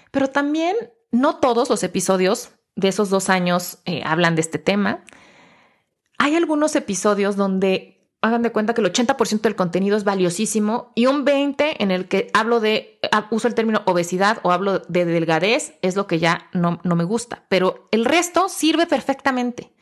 [0.09, 0.75] pero también
[1.11, 5.03] no todos los episodios de esos dos años eh, hablan de este tema.
[6.17, 7.91] Hay algunos episodios donde
[8.21, 12.07] hagan de cuenta que el 80% del contenido es valiosísimo y un 20% en el
[12.07, 16.19] que hablo de, ah, uso el término obesidad o hablo de delgadez, es lo que
[16.19, 19.73] ya no, no me gusta, pero el resto sirve perfectamente.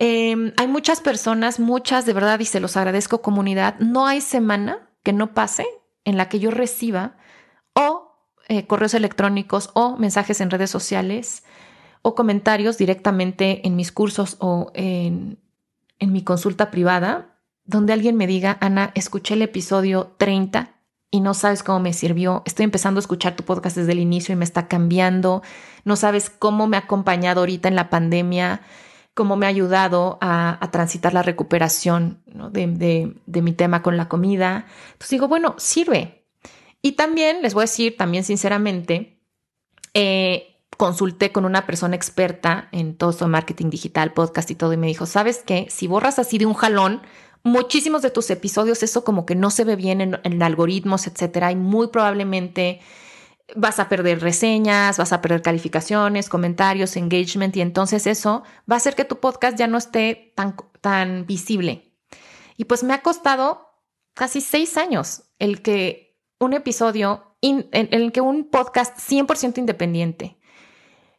[0.00, 4.88] Em, hay muchas personas, muchas de verdad, y se los agradezco comunidad, no hay semana
[5.02, 5.66] que no pase
[6.04, 7.16] en la que yo reciba
[7.74, 8.14] o
[8.48, 11.42] eh, correos electrónicos o mensajes en redes sociales
[12.02, 15.38] o comentarios directamente en mis cursos o en,
[15.98, 17.34] en mi consulta privada
[17.64, 20.74] donde alguien me diga, Ana, escuché el episodio 30
[21.10, 22.42] y no sabes cómo me sirvió.
[22.46, 25.42] Estoy empezando a escuchar tu podcast desde el inicio y me está cambiando.
[25.84, 28.62] No sabes cómo me ha acompañado ahorita en la pandemia,
[29.18, 34.66] cómo me ha ayudado a, transitar la recuperación de, mi tema con la comida.
[34.92, 36.24] Entonces digo, bueno, sirve.
[36.82, 39.18] Y también les voy a decir, también sinceramente,
[39.92, 44.76] eh, consulté con una persona experta en todo esto marketing digital, podcast y todo, y
[44.76, 45.66] me dijo, ¿sabes qué?
[45.68, 47.02] Si borras así de un jalón,
[47.42, 51.56] muchísimos de tus episodios eso como que no se ve bien en, algoritmos, etcétera, y
[51.56, 52.78] muy probablemente
[53.56, 58.78] vas a perder reseñas, vas a perder calificaciones, comentarios, engagement, y entonces eso va a
[58.78, 61.94] hacer que tu podcast ya no esté tan, tan visible.
[62.56, 63.68] Y pues me ha costado
[64.14, 70.38] casi seis años el que un episodio, en, el que un podcast 100% independiente,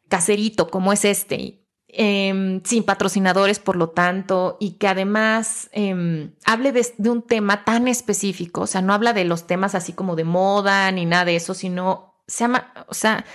[0.07, 1.59] caserito como es este,
[1.91, 7.87] Em, sin patrocinadores, por lo tanto, y que además em, hable de, un tema tan
[7.87, 11.35] específico, o sea, no habla de los temas así como de moda ni nada de
[11.35, 13.25] eso, sino se llama, o sea,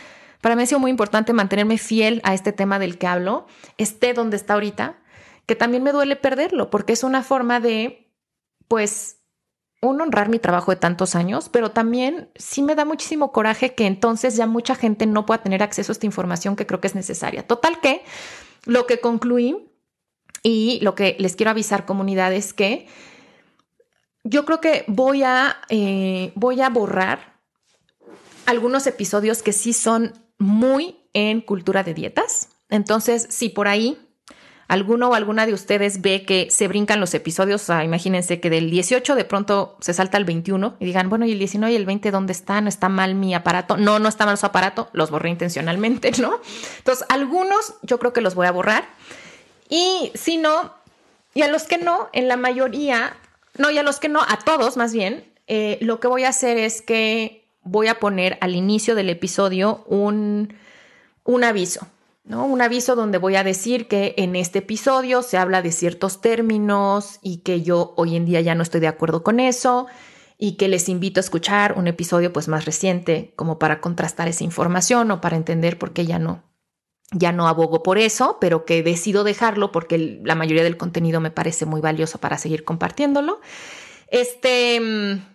[0.41, 3.47] para mí ha sido muy importante mantenerme fiel a este tema del que hablo,
[3.79, 4.99] esté donde está ahorita,
[5.47, 8.11] que también me duele perderlo, porque es una forma de,
[8.69, 9.21] pues,
[9.81, 14.37] honrar mi trabajo de tantos años, pero también sí me da muchísimo coraje que entonces
[14.37, 17.47] ya mucha gente no pueda tener acceso a esta información que creo que es necesaria.
[17.47, 18.03] Total que
[18.65, 19.71] lo que concluí
[20.43, 22.87] y lo que les quiero avisar comunidad es que
[24.25, 27.34] yo creo que voy a, eh, voy a borrar
[28.47, 32.49] algunos episodios que sí son muy en cultura de dietas.
[32.69, 33.99] Entonces, si por ahí
[34.69, 39.15] alguno o alguna de ustedes ve que se brincan los episodios, imagínense que del 18
[39.15, 42.11] de pronto se salta al 21 y digan, bueno, ¿y el 19 y el 20
[42.11, 42.67] dónde están?
[42.67, 43.77] ¿Está mal mi aparato?
[43.77, 46.41] No, no está mal su aparato, los borré intencionalmente, ¿no?
[46.79, 48.89] Entonces, algunos yo creo que los voy a borrar.
[49.69, 50.75] Y si no,
[51.35, 53.17] y a los que no, en la mayoría,
[53.59, 56.31] no, y a los que no, a todos más bien, eh, lo que voy a
[56.31, 60.55] hacer es que voy a poner al inicio del episodio un,
[61.25, 61.87] un aviso.
[62.25, 62.47] ¿no?
[62.47, 67.19] Un aviso donde voy a decir que en este episodio se habla de ciertos términos
[67.23, 69.87] y que yo hoy en día ya no estoy de acuerdo con eso
[70.39, 74.45] y que les invito a escuchar un episodio pues más reciente como para contrastar esa
[74.45, 76.43] información o para entender por qué ya no
[77.13, 81.31] ya no abogo por eso, pero que decido dejarlo porque la mayoría del contenido me
[81.31, 83.41] parece muy valioso para seguir compartiéndolo.
[84.09, 85.34] Este, mm,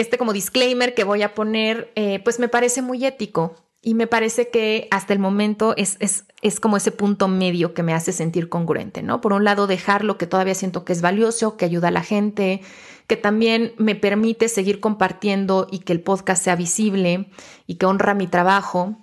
[0.00, 4.06] este como disclaimer que voy a poner, eh, pues me parece muy ético y me
[4.06, 8.12] parece que hasta el momento es, es, es, como ese punto medio que me hace
[8.12, 9.20] sentir congruente, ¿no?
[9.20, 12.02] Por un lado, dejar lo que todavía siento que es valioso, que ayuda a la
[12.02, 12.62] gente,
[13.06, 17.30] que también me permite seguir compartiendo y que el podcast sea visible
[17.66, 18.96] y que honra mi trabajo.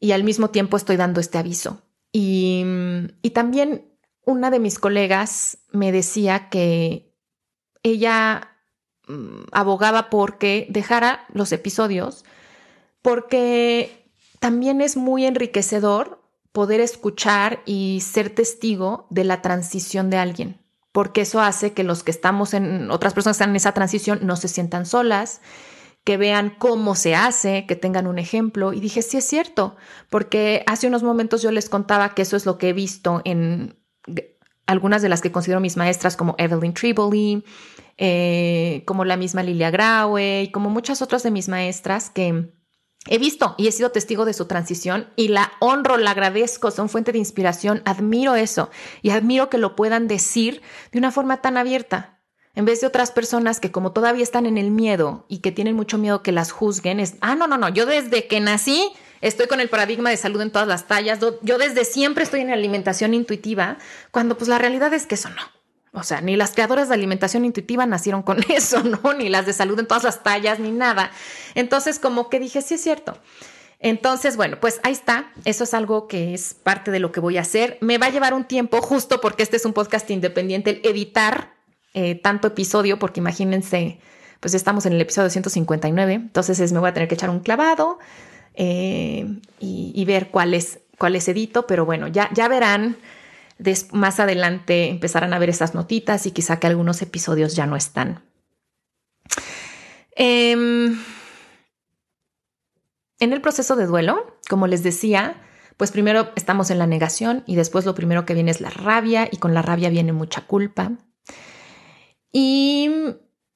[0.00, 1.82] Y al mismo tiempo estoy dando este aviso.
[2.12, 2.64] Y,
[3.22, 3.92] y también
[4.24, 7.12] una de mis colegas me decía que
[7.84, 8.51] ella
[9.52, 12.24] abogaba porque dejara los episodios
[13.02, 14.08] porque
[14.38, 20.60] también es muy enriquecedor poder escuchar y ser testigo de la transición de alguien,
[20.92, 24.20] porque eso hace que los que estamos en, otras personas que están en esa transición
[24.22, 25.40] no se sientan solas,
[26.04, 28.72] que vean cómo se hace, que tengan un ejemplo.
[28.72, 29.76] Y dije, sí es cierto,
[30.10, 33.78] porque hace unos momentos yo les contaba que eso es lo que he visto en
[34.66, 37.44] algunas de las que considero mis maestras, como Evelyn Triboli,
[38.04, 42.52] eh, como la misma Lilia Graue y como muchas otras de mis maestras que
[43.06, 46.88] He visto y he sido testigo de su transición y la honro, la agradezco, son
[46.88, 48.70] fuente de inspiración, admiro eso
[49.02, 52.20] y admiro que lo puedan decir de una forma tan abierta.
[52.54, 55.74] En vez de otras personas que como todavía están en el miedo y que tienen
[55.74, 59.48] mucho miedo que las juzguen, es, ah, no, no, no, yo desde que nací estoy
[59.48, 63.14] con el paradigma de salud en todas las tallas, yo desde siempre estoy en alimentación
[63.14, 63.78] intuitiva,
[64.12, 65.61] cuando pues la realidad es que eso no.
[65.92, 69.12] O sea, ni las creadoras de alimentación intuitiva nacieron con eso, ¿no?
[69.14, 71.10] Ni las de salud en todas las tallas, ni nada.
[71.54, 73.18] Entonces, como que dije, sí es cierto.
[73.78, 75.32] Entonces, bueno, pues ahí está.
[75.44, 77.78] Eso es algo que es parte de lo que voy a hacer.
[77.80, 81.52] Me va a llevar un tiempo, justo porque este es un podcast independiente, el editar
[81.94, 83.98] eh, tanto episodio, porque imagínense,
[84.40, 87.98] pues estamos en el episodio 159, entonces me voy a tener que echar un clavado
[88.54, 89.26] eh,
[89.60, 92.96] y, ver cuáles cuáles edito, pero bueno, ya, ya verán
[93.92, 98.22] más adelante empezarán a ver esas notitas y quizá que algunos episodios ya no están.
[100.14, 100.98] Em,
[103.18, 105.42] en el proceso de duelo, como les decía,
[105.76, 109.28] pues primero estamos en la negación y después lo primero que viene es la rabia
[109.30, 110.92] y con la rabia viene mucha culpa.
[112.32, 112.90] Y,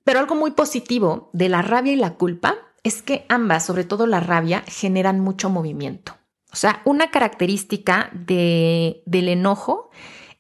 [0.05, 4.07] pero algo muy positivo de la rabia y la culpa es que ambas, sobre todo
[4.07, 6.17] la rabia, generan mucho movimiento.
[6.57, 9.91] O sea, una característica del enojo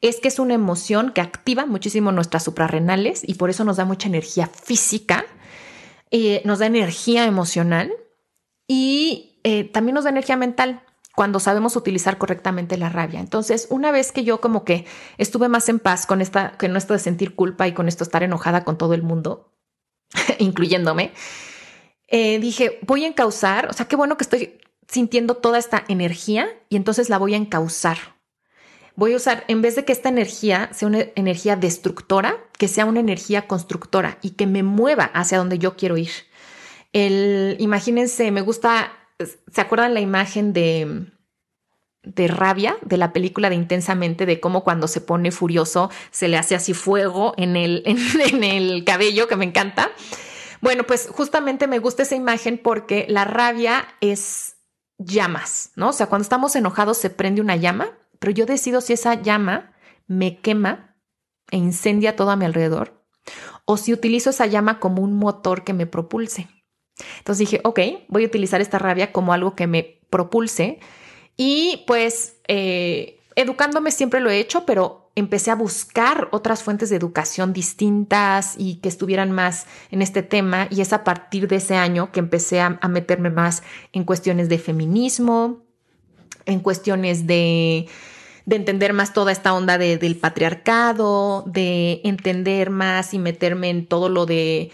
[0.00, 3.84] es que es una emoción que activa muchísimo nuestras suprarrenales y por eso nos da
[3.84, 5.26] mucha energía física,
[6.10, 7.92] eh, nos da energía emocional
[8.66, 10.82] y eh, también nos da energía mental
[11.14, 13.20] cuando sabemos utilizar correctamente la rabia.
[13.20, 14.86] Entonces, una vez que yo como que
[15.18, 18.08] estuve más en paz con esta, con esto de sentir culpa y con esto de
[18.08, 19.52] estar enojada con todo el mundo,
[20.38, 21.12] incluyéndome,
[22.08, 26.48] eh, dije, voy a encauzar, o sea, qué bueno que estoy sintiendo toda esta energía
[26.68, 27.98] y entonces la voy a encauzar.
[28.94, 32.86] Voy a usar, en vez de que esta energía sea una energía destructora, que sea
[32.86, 36.10] una energía constructora y que me mueva hacia donde yo quiero ir.
[36.94, 38.92] El, imagínense, me gusta,
[39.52, 41.08] ¿se acuerdan la imagen de,
[42.06, 46.38] de rabia de la película de Intensamente, de cómo cuando se pone furioso se le
[46.38, 49.90] hace así fuego en el, en el cabello, que me encanta?
[50.62, 54.55] Bueno, pues justamente me gusta esa imagen porque la rabia es
[54.98, 55.90] llamas, ¿no?
[55.90, 59.74] O sea, cuando estamos enojados se prende una llama, pero yo decido si esa llama
[60.06, 60.96] me quema
[61.50, 63.04] e incendia todo a mi alrededor
[63.64, 66.48] o si utilizo esa llama como un motor que me propulse.
[67.18, 70.80] Entonces dije, ok, voy a utilizar esta rabia como algo que me propulse
[71.36, 76.96] y pues eh, educándome siempre lo he hecho, pero empecé a buscar otras fuentes de
[76.96, 81.74] educación distintas y que estuvieran más en este tema y es a partir de ese
[81.74, 83.62] año que empecé a, meterme más
[83.92, 85.64] en cuestiones de feminismo,
[86.44, 87.88] en cuestiones de,
[88.48, 94.26] entender más toda esta onda del patriarcado, de entender más y meterme en todo lo
[94.26, 94.70] de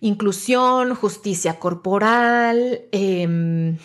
[0.00, 2.82] inclusión, justicia corporal.
[2.90, 3.78] Em,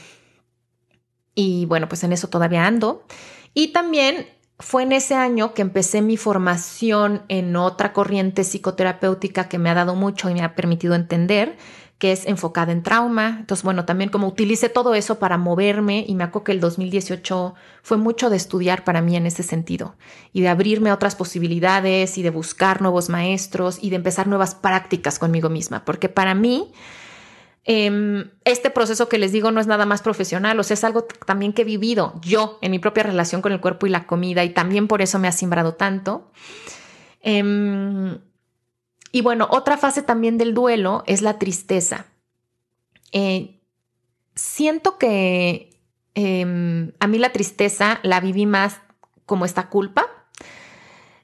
[1.35, 3.05] y bueno, pues en eso todavía ando.
[3.53, 4.27] Y también
[4.59, 9.73] fue en ese año que empecé mi formación en otra corriente psicoterapéutica que me ha
[9.73, 11.57] dado mucho y me ha permitido entender
[11.97, 13.37] que es enfocada en trauma.
[13.39, 17.55] Entonces, bueno, también como utilicé todo eso para moverme y me acuerdo que el 2018
[17.81, 19.95] fue mucho de estudiar para mí en ese sentido
[20.33, 24.53] y de abrirme a otras posibilidades y de buscar nuevos maestros y de empezar nuevas
[24.53, 26.73] prácticas conmigo misma, porque para mí
[27.65, 31.03] Em, este proceso que les digo no es nada más profesional, o sea, es algo
[31.25, 34.43] también que he vivido yo en mi propia relación con el cuerpo y la comida
[34.43, 36.29] y también por eso me ha simbrado tanto.
[37.21, 38.19] Em,
[39.13, 42.07] y bueno, otra fase también del duelo es la tristeza.
[43.13, 43.61] Eh,
[44.35, 45.79] siento que
[46.15, 48.81] em, a mí la tristeza la viví más
[49.25, 50.09] como esta culpa,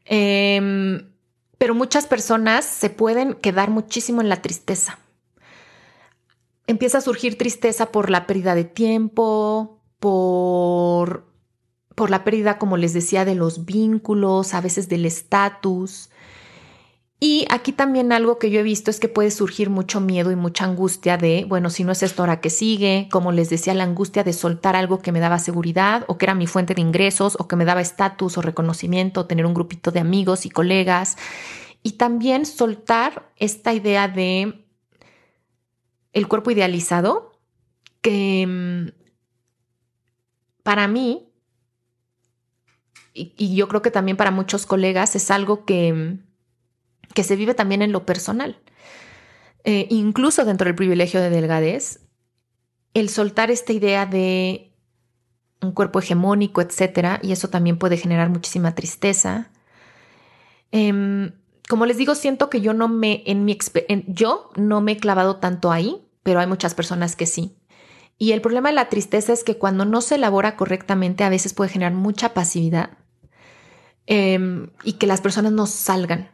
[0.06, 5.00] pero muchas personas se pueden quedar muchísimo en la tristeza
[6.70, 11.26] empieza a surgir tristeza por la pérdida de tiempo, por,
[11.96, 16.12] por la pérdida, como les decía, de los vínculos, a veces del estatus.
[17.20, 20.36] Y aquí también algo que yo he visto es que puede surgir mucho miedo y
[20.36, 23.84] mucha angustia de, bueno, si no es esto ahora que sigue, como les decía, la
[23.84, 27.36] angustia de soltar algo que me daba seguridad o que era mi fuente de ingresos
[27.40, 31.18] o que me daba estatus o reconocimiento, tener un grupito de amigos y colegas.
[31.82, 34.69] Y también soltar esta idea de
[36.14, 37.32] el cuerpo idealizado,
[38.02, 39.00] que mm,
[40.64, 41.30] para mí,
[43.14, 46.24] y, yo creo que también para muchos colegas, es algo que, mm,
[47.14, 48.62] que se vive también en lo personal.
[49.64, 52.02] Eh, incluso dentro del privilegio de delgadez,
[52.94, 54.74] el soltar esta idea de
[55.62, 59.52] un cuerpo hegemónico, etcétera, y eso también puede generar muchísima tristeza.
[60.72, 61.32] Em,
[61.70, 63.56] como les digo, siento que yo no me, en mi
[64.08, 67.60] yo no me he clavado tanto ahí, pero hay muchas personas que sí.
[68.18, 71.54] Y el problema de la tristeza es que cuando no se elabora correctamente a veces
[71.54, 72.98] puede generar mucha pasividad
[74.08, 76.32] em, y que las personas no salgan.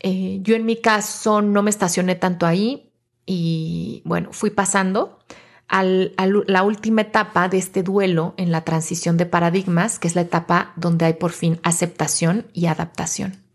[0.00, 2.90] Eh, yo en mi caso no me estacioné tanto ahí
[3.26, 5.18] y bueno, fui pasando
[5.68, 10.22] a la última etapa de este duelo en la transición de paradigmas, que es la
[10.22, 13.45] etapa donde hay por fin aceptación y adaptación.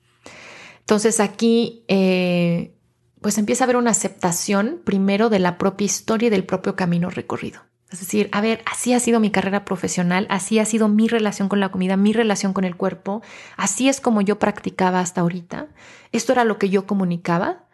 [0.82, 2.76] Entonces aquí eh,
[3.22, 7.10] pues empieza a haber una aceptación primero de la propia historia y del propio camino
[7.10, 7.62] recorrido.
[7.92, 11.50] Es decir, a ver, así ha sido mi carrera profesional, así ha sido mi relación
[11.50, 13.22] con la comida, mi relación con el cuerpo,
[13.58, 15.68] así es como yo practicaba hasta ahorita,
[16.14, 17.66] esto era lo que yo comunicaba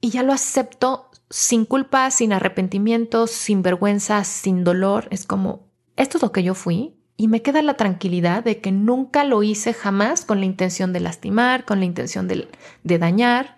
[0.00, 5.08] y ya lo acepto sin culpa, sin arrepentimiento, sin vergüenza, sin dolor.
[5.10, 8.72] Es como, esto es lo que yo fui y me queda la tranquilidad de que
[8.72, 12.48] nunca lo hice jamás con la intención de lastimar, con la intención de,
[12.82, 13.56] dañar.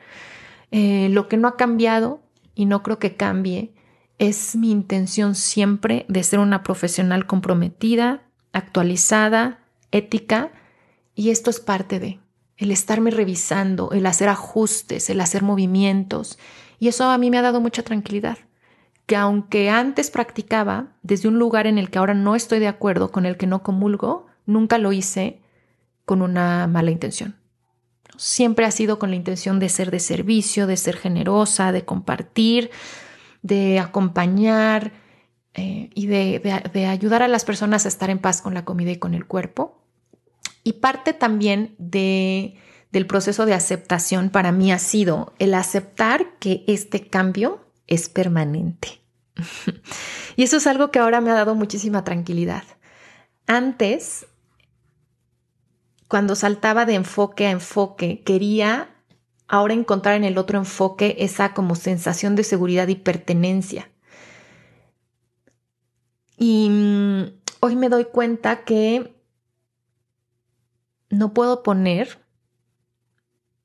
[0.71, 2.21] Eh, lo que no ha cambiado
[2.55, 3.73] y no creo que cambie
[4.19, 9.61] es mi intención siempre de ser una profesional comprometida, actualizada,
[9.93, 10.53] ética
[11.15, 12.21] y esto es parte de
[12.57, 16.39] el estarme revisando, el hacer ajustes, el hacer movimientos
[16.81, 18.39] y eso a mí me ha dado mucha tranquilidad,
[19.09, 23.11] que aunque antes practicaba desde un lugar en el que ahora no estoy de acuerdo,
[23.11, 25.41] con el que no comulgo, nunca lo hice
[26.05, 27.35] con una mala intención.
[28.19, 32.71] Siempre ha sido con la intención de ser de servicio, de ser generosa, de compartir,
[33.41, 34.93] de acompañar
[35.55, 38.91] eh, y de, de ayudar a las personas a estar en paz con la comida
[38.91, 39.87] y con el cuerpo.
[40.65, 42.59] Y parte también de
[42.93, 49.01] del proceso de aceptación para mí ha sido el aceptar que este cambio es permanente.
[50.37, 52.63] y eso es algo que ahora me ha dado muchísima tranquilidad.
[53.47, 54.27] Antes,
[56.07, 58.95] cuando saltaba de enfoque a enfoque, quería
[59.49, 63.91] ahora encontrar en el otro enfoque esa como sensación de seguridad y pertenencia.
[66.37, 67.23] Y mm,
[67.61, 69.15] hoy me doy cuenta que
[71.11, 72.19] no puedo poner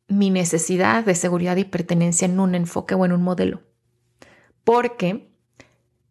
[0.07, 3.61] mi necesidad de seguridad y pertenencia en un enfoque o en un modelo.
[4.63, 5.29] Porque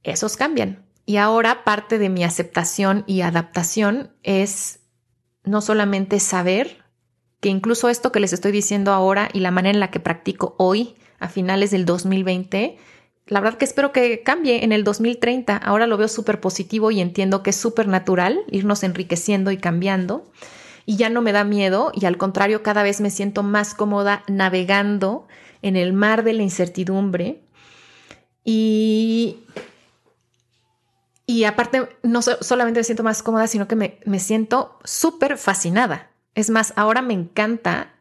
[0.03, 0.85] esos cambian.
[1.05, 4.81] Y ahora parte de mi aceptación y adaptación es
[5.45, 6.85] no solamente saber
[7.41, 10.55] que incluso esto que les estoy diciendo ahora y la manera en la que practico
[10.59, 12.79] hoy, a finales del 2020,
[13.27, 15.57] la verdad que espero que cambie en el 2030.
[15.57, 20.31] Ahora lo veo súper positivo y entiendo que es súper natural irnos enriqueciendo y cambiando
[20.87, 24.25] y ya no me da miedo y al contrario cada vez me siento más cómoda
[24.29, 25.27] navegando
[25.63, 27.43] en el mar de la incertidumbre
[28.45, 29.45] y,
[31.27, 36.11] y aparte no solamente me siento más cómoda, sino que me, me siento súper fascinada.
[36.35, 37.93] Es más, ahora me encanta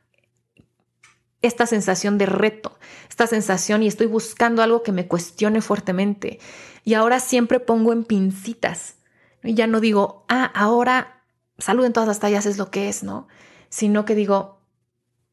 [1.41, 2.77] esta sensación de reto,
[3.09, 6.39] esta sensación y estoy buscando algo que me cuestione fuertemente.
[6.83, 8.95] Y ahora siempre pongo en pincitas.
[9.43, 11.23] Y ya no digo, ah, ahora
[11.57, 13.27] salud en todas las tallas es lo que es, ¿no?
[13.69, 14.59] Sino que digo,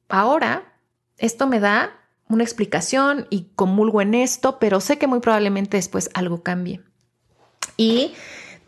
[0.09, 0.73] ahora
[1.19, 1.98] esto me da
[2.29, 6.83] una explicación y comulgo en esto, pero sé que muy probablemente después algo cambie.
[7.77, 8.15] Y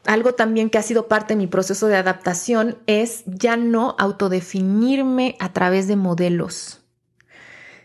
[0.07, 5.37] algo también que ha sido parte de mi proceso de adaptación es ya no autodefinirme
[5.41, 6.81] a través de modelos.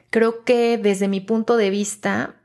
[0.10, 2.36] Creo que desde mi punto de vista,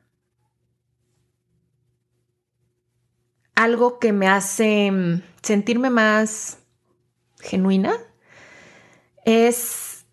[3.55, 6.59] algo que me hace mm, sentirme más
[7.39, 7.97] genuina
[9.25, 10.05] es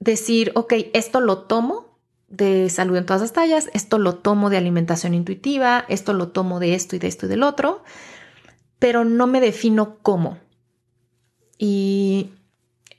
[0.00, 1.91] decir, ok, esto lo tomo
[2.32, 6.58] de salud en todas las tallas, esto lo tomo de alimentación intuitiva, esto lo tomo
[6.58, 7.84] de esto y de esto y del otro,
[8.80, 10.38] pero no me defino cómo.
[11.58, 12.32] Y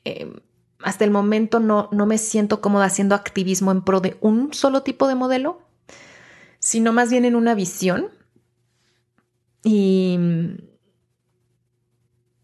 [0.06, 0.36] em,
[0.82, 4.84] hasta el momento no, no me siento cómoda haciendo activismo en pro de un solo
[4.84, 5.62] tipo de modelo,
[6.60, 8.10] sino más bien en una visión.
[9.64, 10.18] Y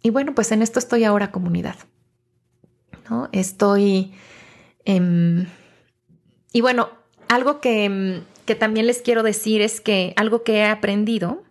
[0.01, 1.75] y bueno, pues en esto estoy ahora comunidad.
[3.09, 3.29] ¿no?
[3.31, 4.13] Estoy...
[6.51, 6.89] y bueno,
[7.27, 11.43] algo que, que también les quiero decir es que algo que he aprendido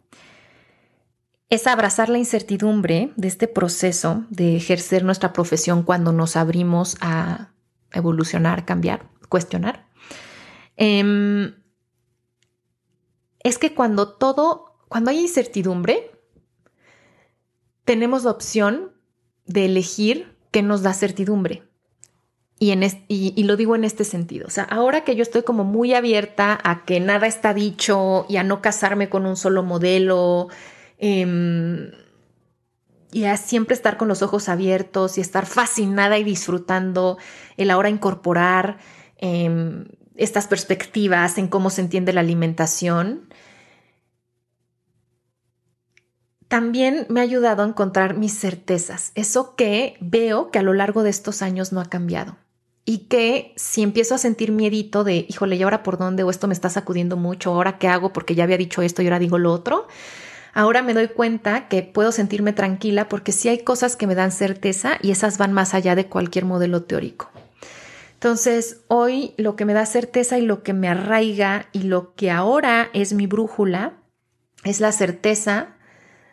[1.50, 7.52] es abrazar la incertidumbre de este proceso de ejercer nuestra profesión cuando nos abrimos a
[7.92, 9.86] evolucionar, cambiar, cuestionar.
[10.76, 11.54] Em,
[13.40, 16.10] es que cuando todo, cuando hay incertidumbre,
[17.84, 18.92] tenemos la opción
[19.46, 21.67] de elegir qué nos da certidumbre.
[22.60, 24.48] Y, lo digo en este sentido.
[24.48, 28.36] O sea, ahora que yo estoy como muy abierta a que nada está dicho y
[28.36, 30.48] a no casarme con un solo modelo
[30.98, 31.92] em,
[33.12, 37.18] y a siempre estar con los ojos abiertos y estar fascinada y disfrutando
[37.56, 38.78] el ahora incorporar
[39.18, 39.86] em,
[40.16, 43.28] estas perspectivas en cómo se entiende la alimentación,
[46.48, 51.02] también me ha ayudado a encontrar mis certezas, eso que veo que a lo largo
[51.04, 52.36] de estos años no ha cambiado
[52.88, 56.22] y que si empiezo a sentir miedito de, híjole, ¿y ahora por dónde?
[56.22, 58.14] O esto me está sacudiendo mucho, ¿ahora qué hago?
[58.14, 59.86] Porque ya había dicho esto y ahora digo lo otro.
[60.54, 64.32] Ahora me doy cuenta que puedo sentirme tranquila porque sí hay cosas que me dan
[64.32, 67.28] certeza y esas van más allá de cualquier modelo teórico.
[68.14, 72.30] Entonces, hoy lo que me da certeza y lo que me arraiga y lo que
[72.30, 73.98] ahora es mi brújula
[74.64, 75.76] es la certeza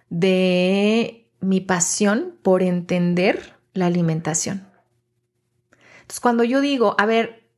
[0.10, 4.74] de mi pasión por entender la alimentación.
[6.06, 7.50] Entonces, cuando yo digo, a ver,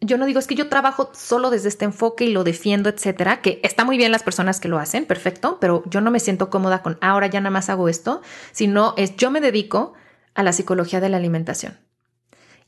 [0.00, 3.40] yo no digo es que yo trabajo solo desde este enfoque y lo defiendo, etcétera,
[3.40, 6.48] que está muy bien las personas que lo hacen, perfecto, pero yo no me siento
[6.48, 8.22] cómoda con ahora ya nada más hago esto,
[8.52, 9.94] sino es yo me dedico
[10.34, 11.78] a la psicología de la alimentación.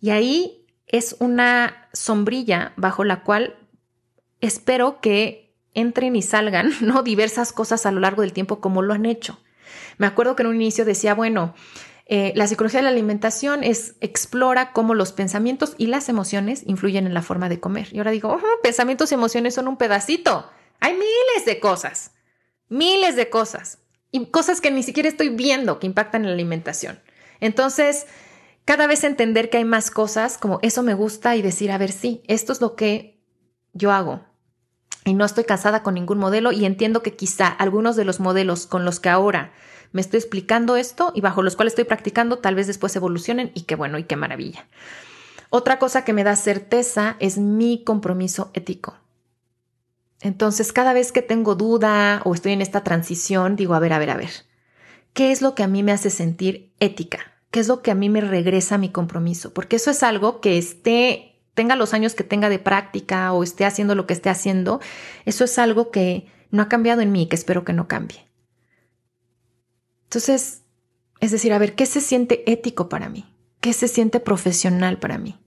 [0.00, 3.56] Y ahí es una sombrilla bajo la cual
[4.40, 7.04] espero que entren y salgan, ¿no?
[7.04, 9.38] Diversas cosas a lo largo del tiempo como lo han hecho.
[9.96, 11.54] Me acuerdo que en un inicio decía, bueno,
[12.06, 17.06] eh, la psicología de la alimentación es explora cómo los pensamientos y las emociones influyen
[17.06, 17.88] en la forma de comer.
[17.92, 20.50] Y ahora digo, pensamientos y emociones son un pedacito.
[20.80, 22.12] Hay miles de cosas,
[22.68, 23.78] miles de cosas
[24.10, 27.00] y cosas que ni siquiera estoy viendo que impactan en la alimentación.
[27.40, 28.06] Entonces,
[28.66, 31.90] cada vez entender que hay más cosas, como eso me gusta y decir, a ver,
[31.90, 33.22] sí, esto es lo que
[33.72, 34.24] yo hago.
[35.06, 38.66] Y no estoy casada con ningún modelo y entiendo que quizá algunos de los modelos
[38.66, 39.52] con los que ahora
[39.94, 43.62] me estoy explicando esto y bajo los cuales estoy practicando, tal vez después evolucionen y
[43.62, 44.66] qué bueno y qué maravilla.
[45.50, 48.96] Otra cosa que me da certeza es mi compromiso ético.
[50.20, 54.00] Entonces, cada vez que tengo duda o estoy en esta transición, digo, a ver, a
[54.00, 54.30] ver, a ver,
[55.12, 57.20] ¿qué es lo que a mí me hace sentir ética?
[57.52, 59.54] ¿Qué es lo que a mí me regresa mi compromiso?
[59.54, 63.64] Porque eso es algo que esté, tenga los años que tenga de práctica o esté
[63.64, 64.80] haciendo lo que esté haciendo,
[65.24, 68.26] eso es algo que no ha cambiado en mí que espero que no cambie.
[70.14, 70.62] Entonces,
[71.18, 73.24] es decir, a ver, ¿qué se siente ético para mí?
[73.60, 75.40] ¿Qué se siente profesional para mí?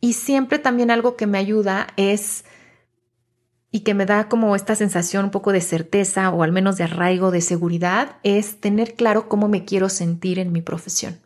[0.00, 2.44] Y siempre también algo que me ayuda es
[3.70, 6.84] y que me da como esta sensación un poco de certeza o al menos de
[6.84, 11.20] arraigo, de seguridad, es tener claro cómo me quiero sentir en mi profesión.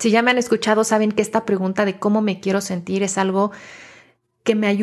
[0.00, 3.18] Si ya me han escuchado, saben que esta pregunta de cómo me quiero sentir es
[3.18, 3.52] algo
[4.42, 4.76] que me,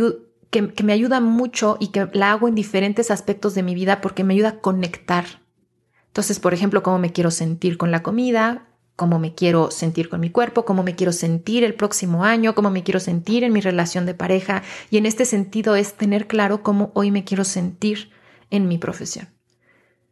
[0.50, 4.00] que, que me ayuda mucho y que la hago en diferentes aspectos de mi vida
[4.00, 5.44] porque me ayuda a conectar
[6.16, 10.22] entonces, por ejemplo, cómo me quiero sentir con la comida, cómo me quiero sentir con
[10.22, 13.60] mi cuerpo, cómo me quiero sentir el próximo año, cómo me quiero sentir en mi
[13.60, 14.64] relación de pareja.
[14.90, 18.12] Y en este sentido es tener claro cómo hoy me quiero sentir
[18.50, 19.28] en mi profesión.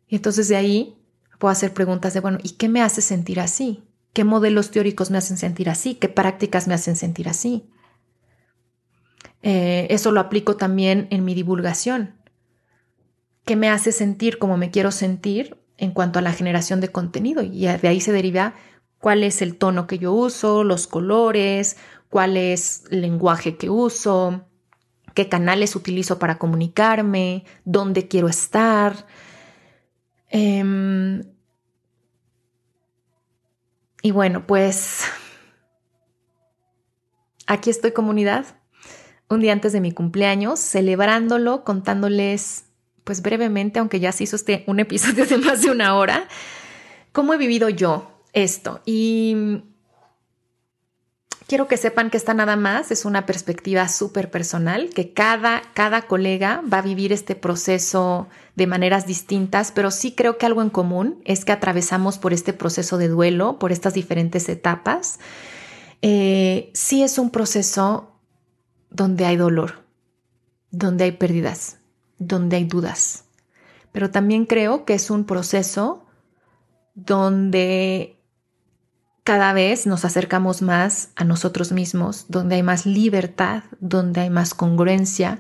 [0.10, 0.98] Y entonces de ahí
[1.40, 3.86] puedo hacer preguntas de, bueno, ¿y qué me hace sentir así?
[4.12, 5.96] ¿Qué modelos teóricos me hacen sentir así?
[5.96, 7.70] ¿Qué prácticas me hacen sentir así?
[9.42, 12.18] Eh, eso lo aplico también en mi divulgación.
[13.46, 15.63] ¿Qué me hace sentir como me quiero sentir?
[15.78, 18.54] En cuanto a la generación de contenido y de ahí se deriva
[19.00, 21.78] cuál es el tono que yo uso, los colores,
[22.10, 24.46] cuál es el lenguaje que uso,
[25.14, 29.06] qué canales utilizo para comunicarme, dónde quiero estar.
[30.30, 31.24] Em,
[34.02, 35.04] y bueno, pues
[37.48, 38.46] aquí estoy comunidad,
[39.30, 42.66] un día antes de mi cumpleaños, celebrándolo, contándoles
[43.04, 46.28] pues brevemente, aunque ya se hizo este, un episodio de más de una hora,
[47.12, 48.82] cómo he vivido yo esto.
[48.86, 49.64] Y
[51.48, 56.04] quiero que sepan que esta nada más es una perspectiva súper personal, que cada, cada
[56.04, 60.70] colega va a vivir este proceso de maneras distintas, pero sí creo que algo en
[60.70, 65.20] común es que atravesamos por este proceso de duelo, por estas diferentes etapas.
[66.02, 68.20] Eh, sí es un proceso
[68.90, 69.86] donde hay dolor,
[70.70, 71.78] donde hay pérdidas,
[72.28, 73.26] donde hay dudas.
[73.92, 76.06] Pero también creo que es un proceso
[76.96, 78.20] donde
[79.24, 84.54] cada vez nos acercamos más a nosotros mismos, donde hay más libertad, donde hay más
[84.54, 85.40] congruencia.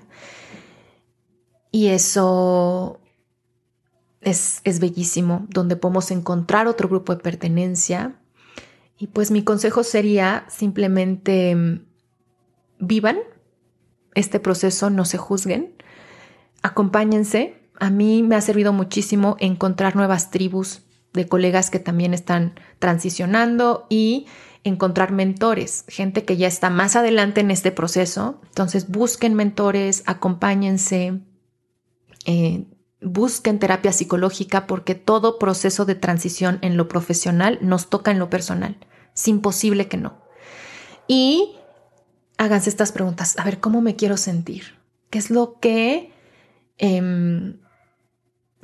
[1.71, 3.01] Y eso
[4.21, 8.15] es, bellísimo, donde podemos encontrar otro grupo de pertenencia.
[8.97, 11.85] Y pues mi consejo sería simplemente mm,
[12.79, 13.17] vivan
[14.15, 15.73] este proceso, no se juzguen,
[16.63, 17.55] acompáñense.
[17.79, 20.81] A mí me ha servido muchísimo encontrar nuevas tribus
[21.13, 24.25] de colegas que también están transicionando y
[24.63, 28.39] encontrar mentores, gente que ya está más adelante en este proceso.
[28.45, 31.19] Entonces busquen mentores, acompáñense,
[32.25, 32.65] eh,
[33.01, 38.29] busquen terapia psicológica porque todo proceso de transición en lo profesional nos toca en lo
[38.29, 38.77] personal.
[39.13, 40.21] Es imposible que no.
[41.07, 41.57] Y
[42.37, 43.37] háganse estas preguntas.
[43.37, 44.79] A ver, ¿cómo me quiero sentir?
[45.09, 46.12] ¿Qué es lo que
[46.85, 47.59] Em,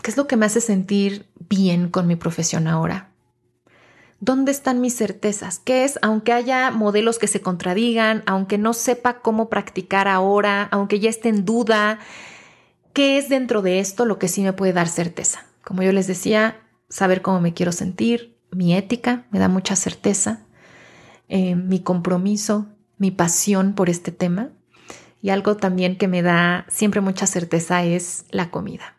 [0.04, 3.12] ¿Qué es lo que me hace sentir bien con mi profesión ahora?
[4.20, 5.60] ¿Dónde están mis certezas?
[5.60, 11.00] ¿Qué es, aunque haya modelos que se contradigan, aunque no sepa cómo practicar ahora, aunque
[11.00, 12.00] ya esté en duda,
[12.91, 15.46] qué es dentro de esto lo que sí me puede dar certeza?
[15.64, 16.60] Como yo les decía,
[16.90, 20.41] saber cómo me quiero sentir, mi ética me da mucha certeza,
[21.30, 22.68] eh, mi compromiso,
[22.98, 24.50] mi pasión por este tema
[25.22, 28.96] y algo también que me da siempre mucha certeza es la comida.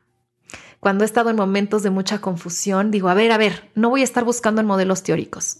[0.81, 4.01] Cuando he estado en momentos de mucha confusión, digo, a ver, a ver, no voy
[4.01, 5.59] a estar buscando en modelos teóricos.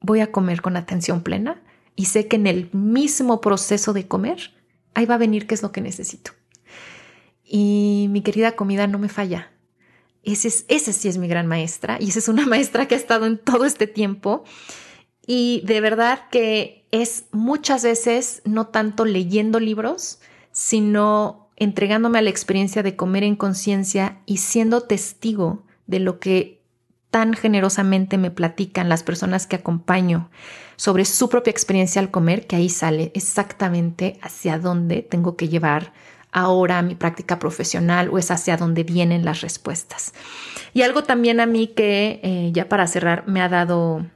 [0.00, 1.62] Voy a comer con atención plena
[1.96, 4.52] y sé que en el mismo proceso de comer,
[4.94, 6.32] ahí va a venir qué es lo que necesito.
[7.44, 9.50] Y mi querida comida no me falla.
[10.22, 12.98] Ese, es, ese sí es mi gran maestra y esa es una maestra que ha
[12.98, 14.44] estado en todo este tiempo.
[15.26, 20.20] Y de verdad que es muchas veces no tanto leyendo libros,
[20.50, 26.60] sino entregándome a la experiencia de comer en conciencia y siendo testigo de lo que
[27.10, 30.30] tan generosamente me platican las personas que acompaño
[30.76, 35.92] sobre su propia experiencia al comer, que ahí sale exactamente hacia dónde tengo que llevar
[36.32, 40.14] ahora mi práctica profesional o es hacia dónde vienen las respuestas.
[40.72, 44.06] Y algo también a mí que, eh, ya para cerrar, me ha dado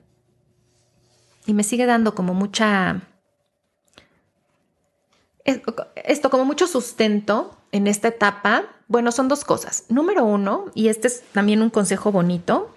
[1.47, 3.02] y me sigue dando como mucha
[5.47, 9.85] esto como mucho sustento en esta etapa, bueno, son dos cosas.
[9.89, 12.74] Número uno, y este es también un consejo bonito,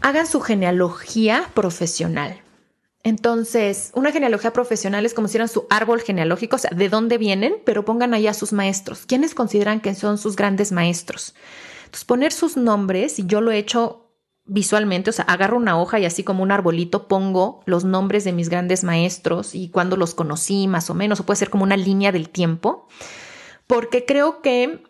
[0.00, 2.40] hagan su genealogía profesional.
[3.02, 7.16] Entonces, una genealogía profesional es como si eran su árbol genealógico, o sea, de dónde
[7.18, 9.06] vienen, pero pongan ahí a sus maestros.
[9.06, 11.34] ¿Quiénes consideran que son sus grandes maestros?
[11.86, 14.09] Entonces, poner sus nombres, y yo lo he hecho
[14.44, 18.32] visualmente, o sea, agarro una hoja y así como un arbolito pongo los nombres de
[18.32, 21.76] mis grandes maestros y cuando los conocí más o menos, o puede ser como una
[21.76, 22.88] línea del tiempo,
[23.66, 24.82] porque creo que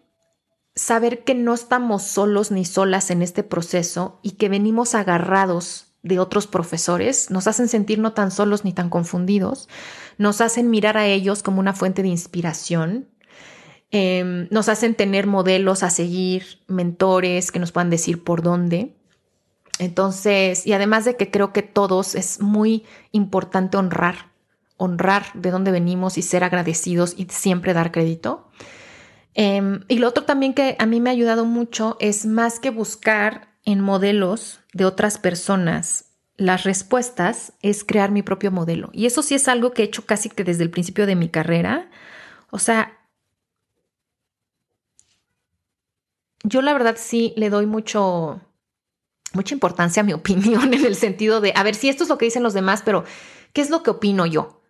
[0.74, 6.18] saber que no estamos solos ni solas en este proceso y que venimos agarrados de
[6.18, 9.68] otros profesores nos hacen sentir no tan solos ni tan confundidos,
[10.18, 13.08] nos hacen mirar a ellos como una fuente de inspiración,
[13.90, 18.96] em, nos hacen tener modelos a seguir, mentores que nos puedan decir por dónde.
[19.80, 24.30] Entonces, y además de que creo que todos es muy importante honrar,
[24.76, 28.46] honrar de dónde venimos y ser agradecidos y siempre dar crédito.
[29.32, 32.68] Em, y lo otro también que a mí me ha ayudado mucho es más que
[32.68, 38.90] buscar en modelos de otras personas las respuestas, es crear mi propio modelo.
[38.92, 41.30] Y eso sí es algo que he hecho casi que desde el principio de mi
[41.30, 41.90] carrera.
[42.50, 42.98] O sea,
[46.44, 48.42] yo la verdad sí le doy mucho
[49.32, 52.18] mucha importancia a mi opinión en el sentido de, a ver, si esto es lo
[52.18, 53.04] que dicen los demás, pero
[53.52, 54.62] ¿qué es lo que opino yo?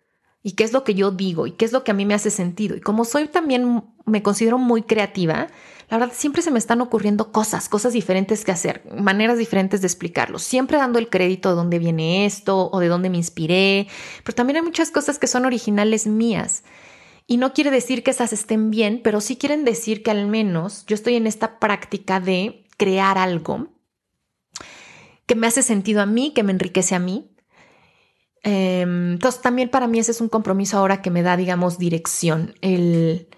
[0.43, 1.45] ¿Y qué es lo que yo digo?
[1.45, 2.75] ¿Y qué es lo que a mí me hace sentido?
[2.75, 5.47] Y como soy también, me considero muy creativa,
[5.91, 9.87] la verdad siempre se me están ocurriendo cosas, cosas diferentes que hacer, maneras diferentes de
[9.87, 13.87] explicarlo, siempre dando el crédito de dónde viene esto o de dónde me inspiré,
[14.23, 16.63] pero también hay muchas cosas que son originales mías.
[17.27, 20.85] Y no quiere decir que esas estén bien, pero sí quieren decir que al menos
[20.85, 23.67] yo estoy en esta práctica de crear algo
[25.31, 27.33] que me hace sentido a mí, que me enriquece a mí.
[28.43, 32.53] Em, entonces también para mí ese es un compromiso ahora que me da, digamos, dirección,
[32.59, 33.29] el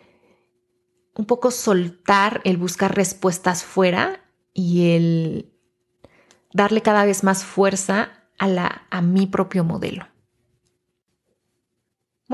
[1.15, 4.25] un poco soltar, el buscar respuestas fuera
[4.55, 5.53] y el
[6.51, 10.07] darle cada vez más fuerza a, la, a mi propio modelo.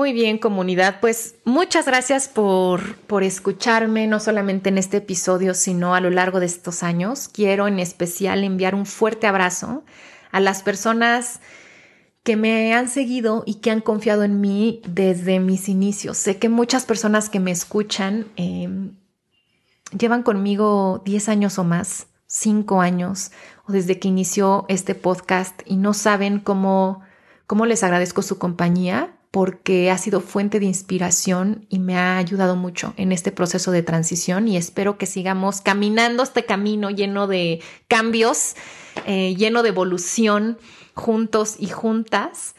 [0.00, 0.98] Muy bien, comunidad.
[1.02, 6.40] Pues muchas gracias por, por escucharme, no solamente en este episodio, sino a lo largo
[6.40, 7.28] de estos años.
[7.28, 9.84] Quiero en especial enviar un fuerte abrazo
[10.32, 11.40] a las personas
[12.22, 16.16] que me han seguido y que han confiado en mí desde mis inicios.
[16.16, 18.96] Sé que muchas personas que me escuchan em,
[19.92, 23.32] llevan conmigo 10 años o más, 5 años,
[23.68, 27.02] o desde que inició este podcast y no saben cómo,
[27.46, 32.56] cómo les agradezco su compañía porque ha sido fuente de inspiración y me ha ayudado
[32.56, 37.62] mucho en este proceso de transición y espero que sigamos caminando este camino lleno de
[37.86, 38.56] cambios,
[39.06, 40.58] eh, lleno de evolución
[40.94, 42.54] juntos y juntas.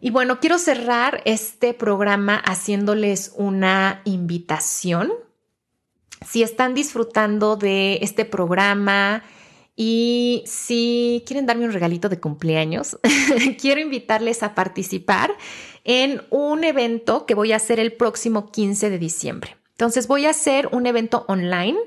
[0.00, 5.12] Y bueno, quiero cerrar este programa haciéndoles una invitación.
[6.24, 9.24] Si están disfrutando de este programa,
[9.80, 12.98] y si quieren darme un regalito de cumpleaños,
[13.60, 15.32] quiero invitarles a participar
[15.88, 19.56] en un evento que voy a hacer el próximo 15 de diciembre.
[19.72, 21.78] Entonces voy a hacer un evento online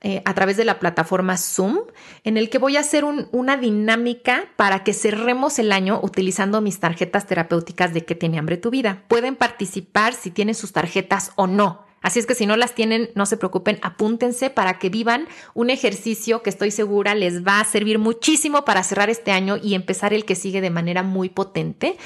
[0.00, 1.80] eh, a través de la plataforma Zoom,
[2.24, 6.80] en el que voy a hacer una dinámica para que cerremos el año utilizando mis
[6.80, 9.04] tarjetas terapéuticas de que tiene hambre tu vida.
[9.06, 13.10] Pueden participar si tienen sus tarjetas o no Así es que si no las tienen,
[13.16, 17.64] no se preocupen, apúntense para que vivan un ejercicio que estoy segura les va a
[17.64, 21.96] servir muchísimo para cerrar este año y empezar el que sigue de manera muy potente.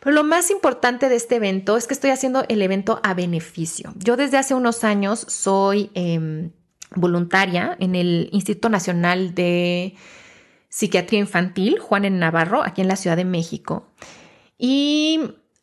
[0.00, 3.92] Pero lo más importante de este evento es que estoy haciendo el evento a beneficio.
[3.96, 6.50] Yo desde hace unos años soy em,
[6.94, 9.94] voluntaria en el Instituto Nacional de
[10.68, 13.88] Psiquiatría Infantil, Juan en Navarro, aquí en la Ciudad de México.
[14.58, 15.20] Y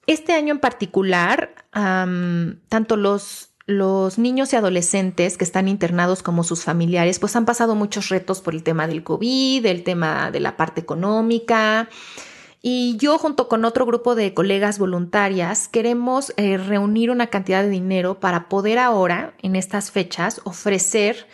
[0.07, 6.64] este año en particular, tanto los, los niños y adolescentes que están internados como sus
[6.64, 10.57] familiares, pues han pasado muchos retos por el tema del COVID, el tema de la
[10.57, 11.90] parte económica.
[12.68, 17.70] Y yo junto con otro grupo de colegas voluntarias queremos eh, reunir una cantidad de
[17.70, 21.28] dinero para poder ahora, en estas fechas, ofrecer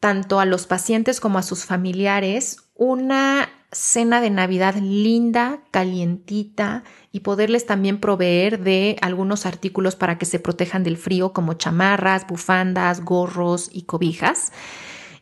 [0.00, 6.82] tanto a los pacientes como a sus familiares una cena de Navidad linda, calientita
[7.12, 12.26] y poderles también proveer de algunos artículos para que se protejan del frío como chamarras,
[12.26, 14.50] bufandas, gorros y cobijas.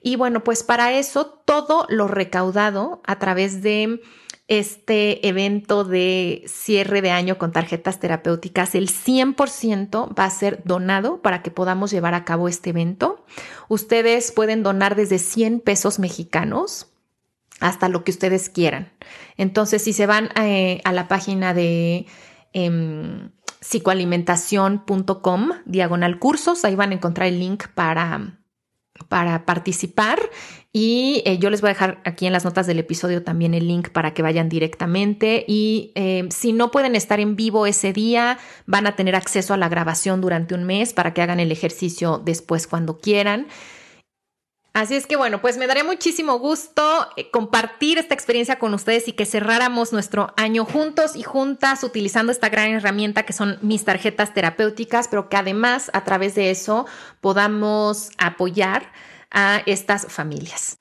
[0.01, 4.01] Y bueno, pues para eso todo lo recaudado a través de
[4.59, 11.23] este evento de cierre de año con tarjetas terapéuticas, el 100% va a ser donado
[11.23, 13.25] para que podamos llevar a cabo este evento.
[13.69, 16.89] Ustedes pueden donar desde 100 pesos mexicanos
[17.61, 18.93] hasta lo que ustedes quieran.
[19.39, 22.07] Entonces, si se van eh, a la página de
[22.53, 23.31] em,
[23.61, 28.39] psicoalimentación.com, diagonal cursos, ahí van a encontrar el link para
[29.09, 30.21] para participar
[30.73, 33.69] y eh, yo les voy a dejar aquí en las notas del episodio también el
[33.69, 38.39] link para que vayan directamente y eh, si no pueden estar en vivo ese día
[38.65, 42.23] van a tener acceso a la grabación durante un mes para que hagan el ejercicio
[42.25, 43.49] después cuando quieran.
[44.73, 49.07] Así es que bueno, pues me daría muchísimo gusto eh, compartir esta experiencia con ustedes
[49.09, 53.85] y que cerráramos nuestro año juntos y juntas utilizando esta gran herramienta que son mis
[53.85, 56.87] tarjetas terapéuticas, pero que además a través de eso
[57.21, 58.91] podamos apoyar
[59.33, 60.79] a estas familias.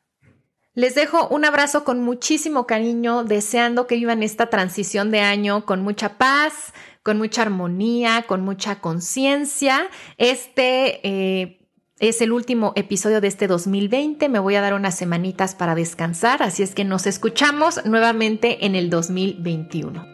[0.73, 5.81] Les dejo un abrazo con muchísimo cariño, deseando que vivan esta transición de año con
[5.81, 6.73] mucha paz,
[7.03, 9.89] con mucha armonía, con mucha conciencia.
[10.17, 11.67] Este eh,
[11.99, 14.29] es el último episodio de este 2020.
[14.29, 18.75] Me voy a dar unas semanitas para descansar, así es que nos escuchamos nuevamente en
[18.75, 20.05] el 2021.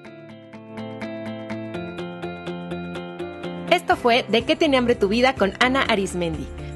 [3.69, 6.47] Esto fue De qué tiene hambre tu vida con Ana Arismendi.